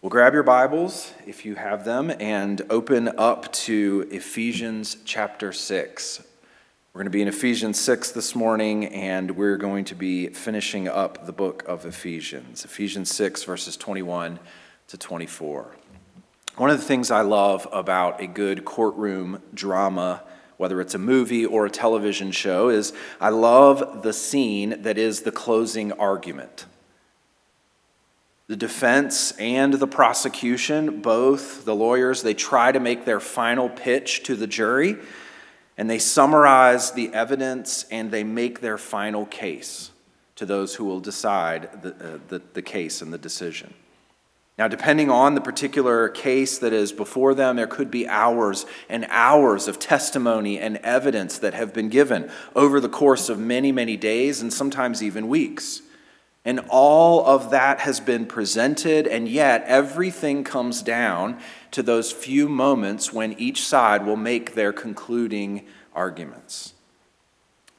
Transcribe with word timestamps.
Well, 0.00 0.10
grab 0.10 0.32
your 0.32 0.44
Bibles 0.44 1.12
if 1.26 1.44
you 1.44 1.56
have 1.56 1.84
them 1.84 2.12
and 2.20 2.62
open 2.70 3.08
up 3.18 3.52
to 3.54 4.06
Ephesians 4.12 4.96
chapter 5.04 5.52
6. 5.52 6.22
We're 6.92 7.00
going 7.00 7.06
to 7.06 7.10
be 7.10 7.20
in 7.20 7.26
Ephesians 7.26 7.80
6 7.80 8.12
this 8.12 8.36
morning, 8.36 8.86
and 8.86 9.32
we're 9.32 9.56
going 9.56 9.84
to 9.86 9.96
be 9.96 10.28
finishing 10.28 10.86
up 10.86 11.26
the 11.26 11.32
book 11.32 11.64
of 11.66 11.84
Ephesians. 11.84 12.64
Ephesians 12.64 13.12
6, 13.12 13.42
verses 13.42 13.76
21 13.76 14.38
to 14.86 14.96
24. 14.96 15.74
One 16.54 16.70
of 16.70 16.78
the 16.78 16.84
things 16.84 17.10
I 17.10 17.22
love 17.22 17.66
about 17.72 18.20
a 18.20 18.28
good 18.28 18.64
courtroom 18.64 19.42
drama, 19.52 20.22
whether 20.58 20.80
it's 20.80 20.94
a 20.94 20.98
movie 20.98 21.44
or 21.44 21.66
a 21.66 21.70
television 21.70 22.30
show, 22.30 22.68
is 22.68 22.92
I 23.20 23.30
love 23.30 24.04
the 24.04 24.12
scene 24.12 24.80
that 24.82 24.96
is 24.96 25.22
the 25.22 25.32
closing 25.32 25.90
argument. 25.90 26.66
The 28.48 28.56
defense 28.56 29.32
and 29.32 29.74
the 29.74 29.86
prosecution, 29.86 31.02
both 31.02 31.66
the 31.66 31.74
lawyers, 31.74 32.22
they 32.22 32.32
try 32.32 32.72
to 32.72 32.80
make 32.80 33.04
their 33.04 33.20
final 33.20 33.68
pitch 33.68 34.22
to 34.24 34.34
the 34.34 34.46
jury 34.46 34.96
and 35.76 35.88
they 35.88 35.98
summarize 35.98 36.92
the 36.92 37.12
evidence 37.14 37.84
and 37.90 38.10
they 38.10 38.24
make 38.24 38.60
their 38.60 38.78
final 38.78 39.26
case 39.26 39.90
to 40.36 40.46
those 40.46 40.74
who 40.74 40.84
will 40.84 40.98
decide 41.00 41.82
the, 41.82 41.90
uh, 41.94 42.18
the, 42.28 42.42
the 42.54 42.62
case 42.62 43.02
and 43.02 43.12
the 43.12 43.18
decision. 43.18 43.74
Now, 44.56 44.66
depending 44.66 45.10
on 45.10 45.34
the 45.34 45.40
particular 45.40 46.08
case 46.08 46.58
that 46.58 46.72
is 46.72 46.90
before 46.90 47.34
them, 47.34 47.54
there 47.56 47.68
could 47.68 47.92
be 47.92 48.08
hours 48.08 48.66
and 48.88 49.06
hours 49.08 49.68
of 49.68 49.78
testimony 49.78 50.58
and 50.58 50.78
evidence 50.78 51.38
that 51.38 51.54
have 51.54 51.72
been 51.72 51.90
given 51.90 52.28
over 52.56 52.80
the 52.80 52.88
course 52.88 53.28
of 53.28 53.38
many, 53.38 53.70
many 53.72 53.96
days 53.96 54.40
and 54.40 54.52
sometimes 54.52 55.02
even 55.02 55.28
weeks. 55.28 55.82
And 56.44 56.60
all 56.68 57.26
of 57.26 57.50
that 57.50 57.80
has 57.80 58.00
been 58.00 58.24
presented, 58.24 59.06
and 59.06 59.28
yet 59.28 59.64
everything 59.66 60.44
comes 60.44 60.82
down 60.82 61.40
to 61.72 61.82
those 61.82 62.10
few 62.12 62.48
moments 62.48 63.12
when 63.12 63.34
each 63.34 63.62
side 63.62 64.06
will 64.06 64.16
make 64.16 64.54
their 64.54 64.72
concluding 64.72 65.66
arguments. 65.94 66.74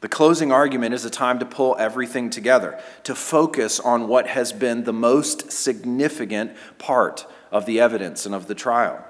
The 0.01 0.07
closing 0.07 0.51
argument 0.51 0.93
is 0.93 1.03
a 1.03 1.09
time 1.09 1.39
to 1.39 1.45
pull 1.45 1.75
everything 1.77 2.29
together, 2.29 2.79
to 3.03 3.15
focus 3.15 3.79
on 3.79 4.07
what 4.07 4.27
has 4.27 4.53
been 4.53 4.83
the 4.83 4.93
most 4.93 5.51
significant 5.51 6.51
part 6.77 7.25
of 7.51 7.65
the 7.65 7.79
evidence 7.79 8.25
and 8.25 8.33
of 8.33 8.47
the 8.47 8.55
trial. 8.55 9.03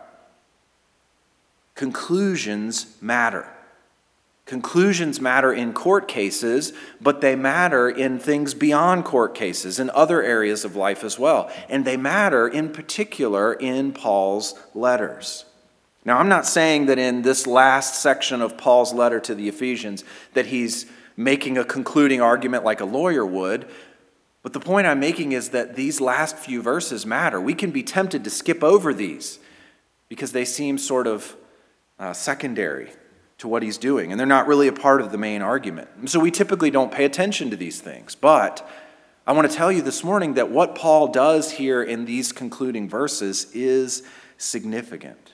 Conclusions 1.75 2.95
matter. 3.02 3.47
Conclusions 4.50 5.22
matter 5.22 5.53
in 5.53 5.73
court 5.73 6.08
cases, 6.08 6.73
but 7.00 7.22
they 7.22 7.36
matter 7.36 7.88
in 7.88 8.17
things 8.17 8.56
beyond 8.56 9.06
court 9.06 9.36
cases, 9.36 9.80
in 9.80 9.91
other 9.91 10.23
areas 10.23 10.66
of 10.66 10.75
life 10.75 11.03
as 11.03 11.19
well. 11.19 11.52
And 11.69 11.86
they 11.86 11.97
matter 11.97 12.47
in 12.47 12.69
particular 12.69 13.53
in 13.53 13.91
Paul's 13.91 14.56
letters. 14.73 15.45
Now, 16.03 16.17
I'm 16.17 16.30
not 16.30 16.47
saying 16.47 16.88
that 16.88 16.97
in 16.97 17.22
this 17.22 17.45
last 17.45 18.02
section 18.02 18.41
of 18.41 18.58
Paul's 18.58 18.91
letter 18.91 19.19
to 19.19 19.36
the 19.36 19.47
Ephesians 19.47 20.03
that 20.33 20.47
he's 20.47 20.88
making 21.16 21.59
a 21.59 21.63
concluding 21.63 22.19
argument 22.19 22.63
like 22.63 22.81
a 22.81 22.86
lawyer 22.86 23.23
would, 23.23 23.69
but 24.41 24.53
the 24.53 24.59
point 24.59 24.88
I'm 24.88 25.00
making 25.00 25.31
is 25.31 25.50
that 25.50 25.75
these 25.75 26.02
last 26.02 26.36
few 26.36 26.63
verses 26.63 27.06
matter. 27.06 27.39
We 27.39 27.53
can 27.53 27.69
be 27.69 27.84
tempted 27.84 28.23
to 28.23 28.31
skip 28.31 28.63
over 28.63 28.95
these 28.95 29.38
because 30.08 30.31
they 30.31 30.44
seem 30.44 30.80
sort 30.80 31.06
of 31.06 31.36
uh, 32.00 32.13
secondary 32.13 32.89
to 33.39 33.47
what 33.47 33.63
he's 33.63 33.77
doing, 33.77 34.11
and 34.11 34.19
they're 34.19 34.27
not 34.27 34.47
really 34.47 34.67
a 34.67 34.73
part 34.73 35.01
of 35.01 35.11
the 35.11 35.17
main 35.17 35.41
argument. 35.41 36.09
So 36.09 36.19
we 36.19 36.29
typically 36.29 36.69
don't 36.69 36.91
pay 36.91 37.05
attention 37.05 37.49
to 37.49 37.55
these 37.55 37.81
things. 37.81 38.13
But 38.13 38.67
I 39.25 39.31
want 39.31 39.49
to 39.49 39.55
tell 39.55 39.71
you 39.71 39.81
this 39.81 40.03
morning 40.03 40.33
that 40.35 40.51
what 40.51 40.75
Paul 40.75 41.07
does 41.07 41.51
here 41.51 41.81
in 41.81 42.05
these 42.05 42.31
concluding 42.31 42.89
verses 42.89 43.47
is 43.53 44.03
significant. 44.37 45.33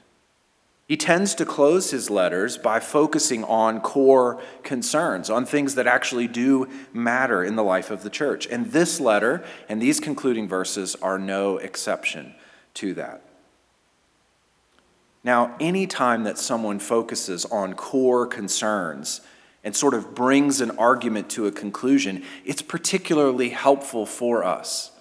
He 0.88 0.98
tends 0.98 1.34
to 1.36 1.46
close 1.46 1.90
his 1.90 2.12
letters 2.12 2.60
by 2.60 2.80
focusing 2.80 3.44
on 3.44 3.82
core 3.82 4.40
concerns, 4.62 5.32
on 5.32 5.44
things 5.44 5.74
that 5.74 5.88
actually 5.88 6.28
do 6.28 6.70
matter 6.94 7.44
in 7.44 7.56
the 7.56 7.64
life 7.64 7.90
of 7.90 8.04
the 8.04 8.12
church. 8.12 8.46
And 8.46 8.68
this 8.68 9.00
letter 9.00 9.44
and 9.68 9.82
these 9.82 10.00
concluding 10.00 10.48
verses 10.48 10.96
are 11.02 11.18
no 11.18 11.58
exception 11.58 12.36
to 12.76 12.94
that. 12.94 13.25
Now, 15.26 15.56
anytime 15.60 16.24
that 16.26 16.38
someone 16.38 16.78
focuses 16.78 17.46
on 17.46 17.74
core 17.74 18.28
concerns 18.28 19.22
and 19.64 19.76
sort 19.76 19.96
of 19.96 20.14
brings 20.14 20.62
an 20.62 20.78
argument 20.78 21.32
to 21.32 21.48
a 21.48 21.52
conclusion, 21.52 22.24
it's 22.46 22.62
particularly 22.62 23.50
helpful 23.50 24.06
for 24.06 24.44
us. 24.44 24.92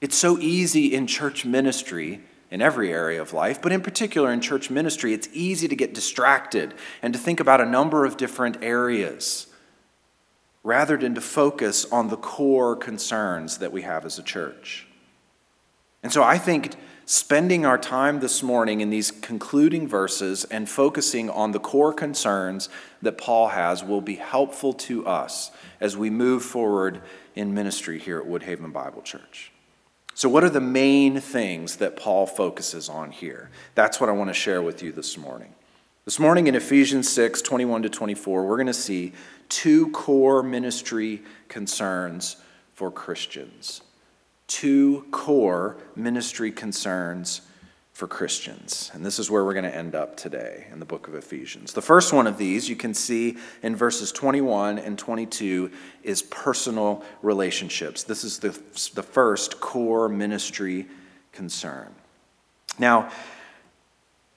It's 0.00 0.14
so 0.14 0.38
easy 0.38 0.94
in 0.94 1.08
church 1.08 1.44
ministry, 1.44 2.20
in 2.52 2.62
every 2.62 2.92
area 2.92 3.20
of 3.20 3.32
life, 3.32 3.60
but 3.60 3.72
in 3.72 3.80
particular 3.80 4.32
in 4.32 4.40
church 4.40 4.70
ministry, 4.70 5.12
it's 5.12 5.28
easy 5.32 5.66
to 5.66 5.74
get 5.74 5.92
distracted 5.92 6.72
and 7.02 7.12
to 7.12 7.18
think 7.18 7.40
about 7.40 7.60
a 7.60 7.66
number 7.66 8.04
of 8.04 8.16
different 8.16 8.62
areas 8.62 9.48
rather 10.62 10.96
than 10.96 11.16
to 11.16 11.20
focus 11.20 11.84
on 11.90 12.10
the 12.10 12.16
core 12.16 12.76
concerns 12.76 13.58
that 13.58 13.72
we 13.72 13.82
have 13.82 14.06
as 14.06 14.20
a 14.20 14.22
church. 14.22 14.86
And 16.04 16.12
so 16.12 16.22
I 16.22 16.38
think 16.38 16.76
spending 17.06 17.66
our 17.66 17.76
time 17.76 18.20
this 18.20 18.42
morning 18.42 18.80
in 18.80 18.90
these 18.90 19.10
concluding 19.10 19.86
verses 19.86 20.44
and 20.44 20.68
focusing 20.68 21.28
on 21.28 21.52
the 21.52 21.60
core 21.60 21.92
concerns 21.92 22.68
that 23.02 23.18
Paul 23.18 23.48
has 23.48 23.84
will 23.84 24.00
be 24.00 24.16
helpful 24.16 24.72
to 24.74 25.06
us 25.06 25.50
as 25.80 25.96
we 25.96 26.08
move 26.08 26.42
forward 26.42 27.02
in 27.34 27.52
ministry 27.52 27.98
here 27.98 28.18
at 28.18 28.26
Woodhaven 28.26 28.72
Bible 28.72 29.02
Church. 29.02 29.52
So, 30.14 30.28
what 30.28 30.44
are 30.44 30.50
the 30.50 30.60
main 30.60 31.20
things 31.20 31.76
that 31.76 31.96
Paul 31.96 32.26
focuses 32.26 32.88
on 32.88 33.10
here? 33.10 33.50
That's 33.74 34.00
what 34.00 34.08
I 34.08 34.12
want 34.12 34.30
to 34.30 34.34
share 34.34 34.62
with 34.62 34.82
you 34.82 34.92
this 34.92 35.18
morning. 35.18 35.54
This 36.04 36.20
morning 36.20 36.46
in 36.46 36.54
Ephesians 36.54 37.10
6 37.10 37.42
21 37.42 37.82
to 37.82 37.88
24, 37.88 38.46
we're 38.46 38.56
going 38.56 38.66
to 38.66 38.72
see 38.72 39.12
two 39.48 39.90
core 39.90 40.42
ministry 40.42 41.22
concerns 41.48 42.36
for 42.74 42.90
Christians 42.90 43.82
two 44.46 45.06
core 45.10 45.76
ministry 45.96 46.50
concerns 46.50 47.42
for 47.94 48.08
Christians. 48.08 48.90
And 48.92 49.06
this 49.06 49.20
is 49.20 49.30
where 49.30 49.44
we're 49.44 49.54
going 49.54 49.64
to 49.64 49.74
end 49.74 49.94
up 49.94 50.16
today 50.16 50.66
in 50.72 50.80
the 50.80 50.84
book 50.84 51.06
of 51.06 51.14
Ephesians. 51.14 51.72
The 51.72 51.80
first 51.80 52.12
one 52.12 52.26
of 52.26 52.38
these, 52.38 52.68
you 52.68 52.74
can 52.74 52.92
see 52.92 53.38
in 53.62 53.76
verses 53.76 54.10
21 54.10 54.80
and 54.80 54.98
22, 54.98 55.70
is 56.02 56.20
personal 56.22 57.04
relationships. 57.22 58.02
This 58.02 58.24
is 58.24 58.40
the, 58.40 58.50
the 58.94 59.02
first 59.02 59.60
core 59.60 60.08
ministry 60.08 60.86
concern. 61.30 61.94
Now, 62.80 63.10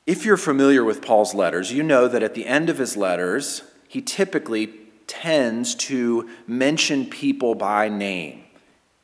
if 0.05 0.23
you're 0.23 0.37
familiar 0.37 0.83
with 0.83 1.01
Paul's 1.01 1.33
letters, 1.33 1.73
you 1.73 1.81
know 1.81 2.07
that 2.07 2.21
at 2.21 2.35
the 2.35 2.45
end 2.45 2.69
of 2.69 2.77
his 2.77 2.95
letters, 2.95 3.63
he 3.87 4.01
typically 4.01 4.71
tends 5.07 5.73
to 5.75 6.29
mention 6.45 7.07
people 7.07 7.55
by 7.55 7.89
name. 7.89 8.43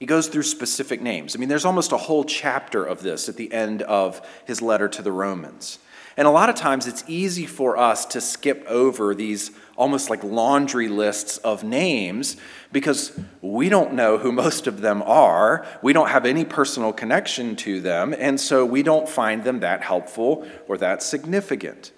He 0.03 0.07
goes 0.07 0.27
through 0.27 0.43
specific 0.43 1.01
names. 1.01 1.33
I 1.33 1.39
mean, 1.39 1.47
there's 1.47 1.63
almost 1.63 1.93
a 1.93 1.97
whole 1.97 2.25
chapter 2.25 2.83
of 2.83 3.03
this 3.03 3.29
at 3.29 3.37
the 3.37 3.53
end 3.53 3.83
of 3.83 4.21
his 4.43 4.61
letter 4.61 4.89
to 4.89 5.01
the 5.01 5.13
Romans. 5.13 5.79
And 6.17 6.27
a 6.27 6.29
lot 6.29 6.49
of 6.49 6.55
times 6.55 6.87
it's 6.87 7.05
easy 7.07 7.45
for 7.45 7.77
us 7.77 8.03
to 8.07 8.19
skip 8.19 8.65
over 8.67 9.15
these 9.15 9.51
almost 9.77 10.09
like 10.09 10.21
laundry 10.21 10.89
lists 10.89 11.37
of 11.37 11.63
names 11.63 12.35
because 12.73 13.17
we 13.41 13.69
don't 13.69 13.93
know 13.93 14.17
who 14.17 14.31
most 14.45 14.67
of 14.67 14.81
them 14.81 15.01
are. 15.03 15.65
We 15.81 15.93
don't 15.93 16.09
have 16.09 16.25
any 16.25 16.43
personal 16.43 16.91
connection 16.91 17.55
to 17.55 17.79
them, 17.79 18.13
and 18.19 18.37
so 18.41 18.65
we 18.65 18.83
don't 18.83 19.07
find 19.07 19.45
them 19.45 19.61
that 19.61 19.83
helpful 19.83 20.45
or 20.67 20.77
that 20.79 21.01
significant. 21.01 21.93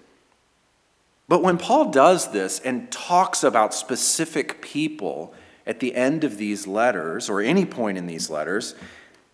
But 1.26 1.42
when 1.42 1.58
Paul 1.58 1.90
does 1.90 2.30
this 2.30 2.60
and 2.60 2.88
talks 2.92 3.42
about 3.42 3.74
specific 3.74 4.62
people, 4.62 5.34
at 5.66 5.80
the 5.80 5.94
end 5.94 6.24
of 6.24 6.38
these 6.38 6.66
letters, 6.66 7.28
or 7.28 7.40
any 7.40 7.64
point 7.64 7.98
in 7.98 8.06
these 8.06 8.30
letters, 8.30 8.74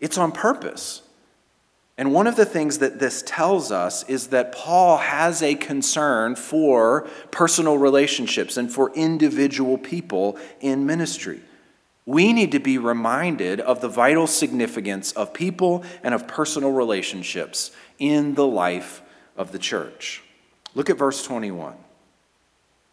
it's 0.01 0.19
on 0.19 0.33
purpose. 0.33 1.03
And 1.99 2.13
one 2.13 2.27
of 2.27 2.37
the 2.37 2.47
things 2.47 2.79
that 2.79 2.99
this 2.99 3.23
tells 3.23 3.71
us 3.71 4.03
is 4.09 4.29
that 4.29 4.53
Paul 4.53 4.97
has 4.97 5.43
a 5.43 5.55
concern 5.55 6.35
for 6.37 7.03
personal 7.31 7.77
relationships 7.77 8.57
and 8.57 8.73
for 8.73 8.93
individual 8.95 9.77
people 9.77 10.39
in 10.61 10.87
ministry. 10.87 11.43
We 12.07 12.33
need 12.33 12.51
to 12.53 12.59
be 12.59 12.79
reminded 12.79 13.61
of 13.61 13.81
the 13.81 13.89
vital 13.89 14.27
significance 14.27 15.13
of 15.13 15.33
people 15.33 15.85
and 16.03 16.15
of 16.15 16.27
personal 16.27 16.73
relationships 16.73 17.71
in 17.99 18.35
the 18.35 18.47
life 18.47 19.03
of 19.37 19.53
the 19.53 19.59
church. 19.59 20.23
Look 20.75 20.91
at 20.91 20.99
verse 20.99 21.25
21 21.25 21.75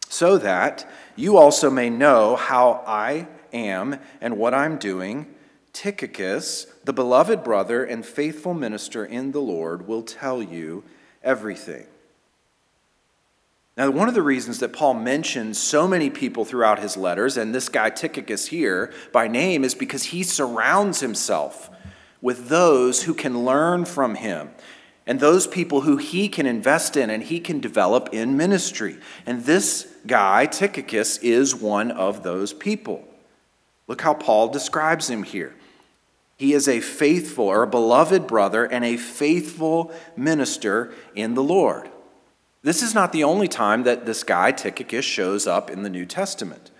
so 0.09 0.39
that 0.39 0.89
you 1.15 1.37
also 1.37 1.69
may 1.69 1.89
know 1.89 2.35
how 2.35 2.83
I 2.85 3.27
am 3.53 3.99
and 4.19 4.37
what 4.37 4.53
I'm 4.53 4.77
doing. 4.77 5.27
Tychicus, 5.71 6.65
the 6.83 6.91
beloved 6.91 7.43
brother 7.43 7.85
and 7.85 8.03
faithful 8.03 8.55
minister 8.55 9.05
in 9.05 9.31
the 9.31 9.39
Lord, 9.39 9.87
will 9.87 10.01
tell 10.01 10.41
you 10.41 10.83
everything. 11.23 11.85
Now, 13.77 13.91
one 13.91 14.09
of 14.09 14.15
the 14.15 14.23
reasons 14.23 14.59
that 14.59 14.73
Paul 14.73 14.95
mentions 14.95 15.57
so 15.57 15.87
many 15.87 16.09
people 16.09 16.43
throughout 16.43 16.79
his 16.79 16.97
letters, 16.97 17.37
and 17.37 17.55
this 17.55 17.69
guy 17.69 17.91
Tychicus 17.91 18.47
here 18.47 18.91
by 19.13 19.27
name, 19.27 19.63
is 19.63 19.75
because 19.75 20.05
he 20.05 20.23
surrounds 20.23 20.99
himself 20.99 21.69
with 22.19 22.49
those 22.49 23.03
who 23.03 23.13
can 23.13 23.45
learn 23.45 23.85
from 23.85 24.15
him 24.15 24.49
and 25.05 25.19
those 25.19 25.47
people 25.47 25.81
who 25.81 25.97
he 25.97 26.29
can 26.29 26.45
invest 26.45 26.97
in 26.97 27.09
and 27.09 27.23
he 27.23 27.39
can 27.39 27.59
develop 27.59 28.09
in 28.11 28.35
ministry. 28.35 28.97
And 29.25 29.45
this 29.45 29.88
guy, 30.05 30.45
Tychicus, 30.45 31.17
is 31.19 31.55
one 31.55 31.91
of 31.91 32.23
those 32.23 32.53
people. 32.53 33.07
Look 33.87 34.01
how 34.01 34.13
Paul 34.13 34.49
describes 34.49 35.09
him 35.09 35.23
here. 35.23 35.55
He 36.37 36.53
is 36.53 36.69
a 36.69 36.79
faithful 36.79 37.45
or 37.45 37.63
a 37.63 37.67
beloved 37.67 38.25
brother 38.25 38.63
and 38.63 38.85
a 38.85 38.97
faithful 38.97 39.91
minister 40.15 40.93
in 41.13 41.33
the 41.33 41.43
Lord. 41.43 41.89
This 42.61 42.81
is 42.81 42.93
not 42.93 43.11
the 43.11 43.23
only 43.23 43.47
time 43.47 43.83
that 43.83 44.05
this 44.05 44.23
guy, 44.23 44.51
Tychicus, 44.51 45.03
shows 45.03 45.47
up 45.47 45.69
in 45.69 45.83
the 45.83 45.89
New 45.89 46.05
Testament. 46.05 46.71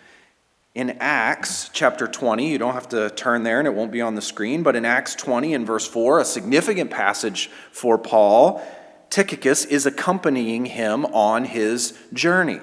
In 0.76 0.92
Acts 1.00 1.70
chapter 1.74 2.08
20, 2.08 2.50
you 2.50 2.58
don't 2.58 2.74
have 2.74 2.90
to 2.90 3.10
turn 3.10 3.44
there 3.44 3.60
and 3.60 3.68
it 3.68 3.74
won't 3.74 3.92
be 3.92 4.02
on 4.02 4.16
the 4.16 4.22
screen, 4.22 4.64
but 4.64 4.76
in 4.76 4.86
Acts 4.86 5.16
20 5.16 5.54
and 5.54 5.66
verse 5.66 5.88
4, 5.88 6.20
a 6.20 6.26
significant 6.26 6.92
passage 6.92 7.50
for 7.72 7.98
Paul, 7.98 8.62
Tychicus 9.10 9.66
is 9.66 9.86
accompanying 9.86 10.68
him 10.68 11.06
on 11.08 11.46
his 11.46 11.98
journey. 12.14 12.60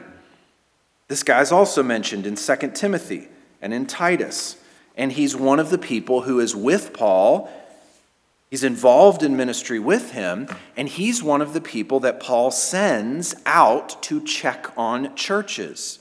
This 1.09 1.23
guy's 1.23 1.53
also 1.53 1.83
mentioned 1.83 2.27
in 2.27 2.35
2 2.35 2.57
Timothy 2.75 3.29
and 3.63 3.73
in 3.73 3.87
Titus, 3.87 4.57
and 4.97 5.13
he's 5.13 5.37
one 5.37 5.61
of 5.61 5.71
the 5.71 5.79
people 5.79 6.23
who 6.23 6.41
is 6.41 6.57
with 6.57 6.93
Paul. 6.93 7.51
He's 8.51 8.65
involved 8.65 9.23
in 9.23 9.37
ministry 9.37 9.79
with 9.79 10.13
him, 10.13 10.49
and 10.77 10.89
he's 10.89 11.23
one 11.23 11.43
of 11.43 11.53
the 11.53 11.61
people 11.61 12.01
that 12.01 12.21
Paul 12.21 12.51
sends 12.51 13.35
out 13.45 14.03
to 14.05 14.21
check 14.25 14.73
on 14.77 15.15
churches. 15.15 16.01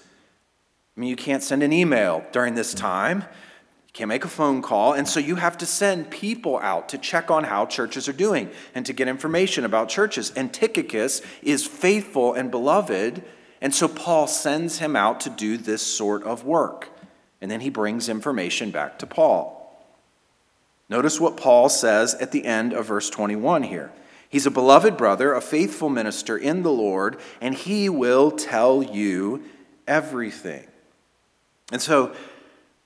I 0.96 1.00
mean, 1.00 1.10
you 1.10 1.16
can't 1.16 1.44
send 1.44 1.62
an 1.62 1.74
email 1.74 2.26
during 2.32 2.56
this 2.56 2.74
time. 2.74 3.20
You 3.20 3.94
can't 3.94 4.08
make 4.08 4.24
a 4.24 4.30
phone 4.30 4.62
call. 4.62 4.94
And 4.94 5.08
so 5.08 5.20
you 5.20 5.36
have 5.36 5.58
to 5.58 5.66
send 5.66 6.10
people 6.10 6.58
out 6.60 6.90
to 6.90 6.98
check 6.98 7.30
on 7.30 7.44
how 7.44 7.66
churches 7.66 8.08
are 8.08 8.14
doing 8.14 8.50
and 8.74 8.86
to 8.86 8.94
get 8.94 9.08
information 9.08 9.66
about 9.66 9.90
churches. 9.90 10.32
And 10.32 10.54
Tychicus 10.54 11.22
is 11.42 11.68
faithful 11.68 12.34
and 12.34 12.50
beloved. 12.50 13.24
And 13.62 13.74
so 13.74 13.88
Paul 13.88 14.28
sends 14.28 14.80
him 14.80 14.96
out 14.96 15.20
to 15.22 15.30
do 15.30 15.58
this 15.58 15.82
sort 15.82 16.24
of 16.24 16.44
work. 16.46 16.90
And 17.42 17.50
then 17.50 17.62
he 17.62 17.70
brings 17.70 18.10
information 18.10 18.72
back 18.72 19.00
to 19.00 19.08
Paul. 19.08 19.62
Notice 20.90 21.20
what 21.20 21.38
Paul 21.38 21.70
says 21.70 22.14
at 22.16 22.32
the 22.32 22.46
end 22.46 22.74
of 22.74 22.86
verse 22.86 23.10
21 23.10 23.64
here. 23.64 23.92
He's 24.30 24.46
a 24.46 24.52
beloved 24.52 24.98
brother, 24.98 25.34
a 25.34 25.42
faithful 25.42 25.90
minister 25.90 26.38
in 26.38 26.64
the 26.64 26.72
Lord, 26.72 27.18
and 27.42 27.56
he 27.56 27.90
will 27.90 28.32
tell 28.32 28.84
you 28.84 29.44
everything. 29.88 30.68
And 31.72 31.82
so 31.82 32.14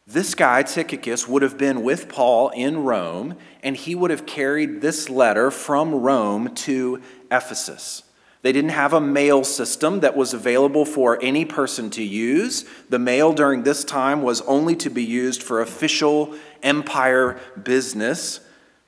this 0.05 0.35
guy, 0.35 0.63
Tychicus, 0.63 1.27
would 1.27 1.41
have 1.41 1.57
been 1.57 1.83
with 1.83 2.09
Paul 2.09 2.49
in 2.49 2.83
Rome, 2.83 3.35
and 3.61 3.75
he 3.75 3.95
would 3.95 4.11
have 4.11 4.25
carried 4.25 4.81
this 4.81 5.09
letter 5.09 5.51
from 5.51 5.93
Rome 5.93 6.53
to 6.55 7.01
Ephesus. 7.31 8.03
They 8.41 8.53
didn't 8.53 8.71
have 8.71 8.93
a 8.93 9.01
mail 9.01 9.43
system 9.43 9.99
that 9.99 10.15
was 10.15 10.33
available 10.33 10.85
for 10.85 11.21
any 11.21 11.43
person 11.43 11.89
to 11.91 12.03
use. 12.03 12.63
The 12.89 12.99
mail 12.99 13.33
during 13.33 13.63
this 13.63 13.83
time 13.83 14.21
was 14.21 14.41
only 14.41 14.75
to 14.77 14.89
be 14.89 15.03
used 15.03 15.43
for 15.43 15.61
official 15.61 16.35
empire 16.63 17.39
business 17.61 18.39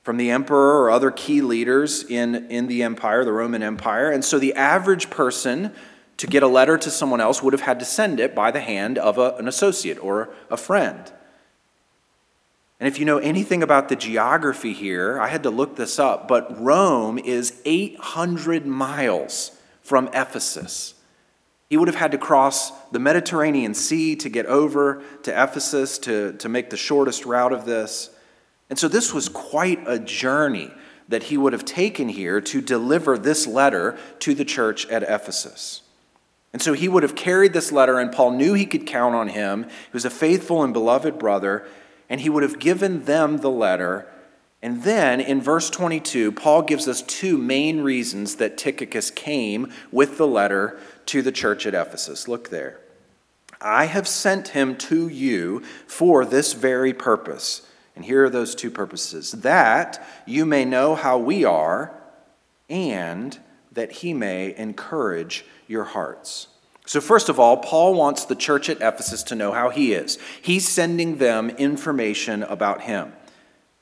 from 0.02 0.16
the 0.16 0.30
emperor 0.30 0.82
or 0.82 0.90
other 0.90 1.10
key 1.10 1.42
leaders 1.42 2.02
in, 2.04 2.34
in 2.50 2.66
the 2.66 2.82
empire, 2.82 3.24
the 3.24 3.32
Roman 3.32 3.62
Empire. 3.62 4.10
And 4.10 4.24
so 4.24 4.38
the 4.38 4.54
average 4.54 5.10
person 5.10 5.72
to 6.16 6.26
get 6.26 6.42
a 6.42 6.48
letter 6.48 6.78
to 6.78 6.90
someone 6.90 7.20
else 7.20 7.42
would 7.42 7.52
have 7.52 7.62
had 7.62 7.78
to 7.80 7.84
send 7.84 8.20
it 8.20 8.34
by 8.34 8.50
the 8.50 8.60
hand 8.60 8.96
of 8.98 9.18
a, 9.18 9.36
an 9.36 9.48
associate 9.48 10.02
or 10.02 10.30
a 10.50 10.56
friend. 10.56 11.12
And 12.82 12.88
if 12.88 12.98
you 12.98 13.04
know 13.04 13.18
anything 13.18 13.62
about 13.62 13.88
the 13.88 13.94
geography 13.94 14.72
here, 14.72 15.20
I 15.20 15.28
had 15.28 15.44
to 15.44 15.50
look 15.50 15.76
this 15.76 16.00
up, 16.00 16.26
but 16.26 16.60
Rome 16.60 17.16
is 17.16 17.62
800 17.64 18.66
miles 18.66 19.52
from 19.82 20.08
Ephesus. 20.08 20.94
He 21.70 21.76
would 21.76 21.86
have 21.86 21.94
had 21.94 22.10
to 22.10 22.18
cross 22.18 22.72
the 22.90 22.98
Mediterranean 22.98 23.74
Sea 23.74 24.16
to 24.16 24.28
get 24.28 24.46
over 24.46 25.00
to 25.22 25.30
Ephesus 25.30 25.96
to, 25.98 26.32
to 26.32 26.48
make 26.48 26.70
the 26.70 26.76
shortest 26.76 27.24
route 27.24 27.52
of 27.52 27.66
this. 27.66 28.10
And 28.68 28.76
so 28.76 28.88
this 28.88 29.14
was 29.14 29.28
quite 29.28 29.78
a 29.86 30.00
journey 30.00 30.72
that 31.08 31.22
he 31.22 31.36
would 31.36 31.52
have 31.52 31.64
taken 31.64 32.08
here 32.08 32.40
to 32.40 32.60
deliver 32.60 33.16
this 33.16 33.46
letter 33.46 33.96
to 34.18 34.34
the 34.34 34.44
church 34.44 34.88
at 34.88 35.04
Ephesus. 35.04 35.82
And 36.52 36.60
so 36.60 36.72
he 36.72 36.88
would 36.88 37.04
have 37.04 37.14
carried 37.14 37.52
this 37.52 37.70
letter, 37.70 38.00
and 38.00 38.10
Paul 38.10 38.32
knew 38.32 38.54
he 38.54 38.66
could 38.66 38.88
count 38.88 39.14
on 39.14 39.28
him. 39.28 39.62
He 39.64 39.92
was 39.92 40.04
a 40.04 40.10
faithful 40.10 40.64
and 40.64 40.72
beloved 40.72 41.16
brother, 41.16 41.64
and 42.12 42.20
he 42.20 42.28
would 42.28 42.42
have 42.42 42.58
given 42.58 43.06
them 43.06 43.38
the 43.38 43.50
letter. 43.50 44.06
And 44.60 44.82
then 44.82 45.18
in 45.18 45.40
verse 45.40 45.70
22, 45.70 46.32
Paul 46.32 46.60
gives 46.60 46.86
us 46.86 47.00
two 47.00 47.38
main 47.38 47.80
reasons 47.80 48.36
that 48.36 48.58
Tychicus 48.58 49.10
came 49.10 49.72
with 49.90 50.18
the 50.18 50.26
letter 50.26 50.78
to 51.06 51.22
the 51.22 51.32
church 51.32 51.64
at 51.64 51.72
Ephesus. 51.72 52.28
Look 52.28 52.50
there. 52.50 52.80
I 53.62 53.86
have 53.86 54.06
sent 54.06 54.48
him 54.48 54.76
to 54.76 55.08
you 55.08 55.62
for 55.86 56.26
this 56.26 56.52
very 56.52 56.92
purpose. 56.92 57.66
And 57.96 58.04
here 58.04 58.26
are 58.26 58.30
those 58.30 58.54
two 58.54 58.70
purposes 58.70 59.32
that 59.32 60.06
you 60.26 60.44
may 60.44 60.66
know 60.66 60.94
how 60.94 61.16
we 61.16 61.46
are, 61.46 61.94
and 62.68 63.38
that 63.72 63.90
he 63.90 64.12
may 64.12 64.54
encourage 64.58 65.46
your 65.66 65.84
hearts. 65.84 66.48
So, 66.84 67.00
first 67.00 67.28
of 67.28 67.38
all, 67.38 67.58
Paul 67.58 67.94
wants 67.94 68.24
the 68.24 68.34
church 68.34 68.68
at 68.68 68.80
Ephesus 68.80 69.22
to 69.24 69.34
know 69.34 69.52
how 69.52 69.70
he 69.70 69.92
is. 69.92 70.18
He's 70.40 70.68
sending 70.68 71.18
them 71.18 71.50
information 71.50 72.42
about 72.42 72.82
him. 72.82 73.12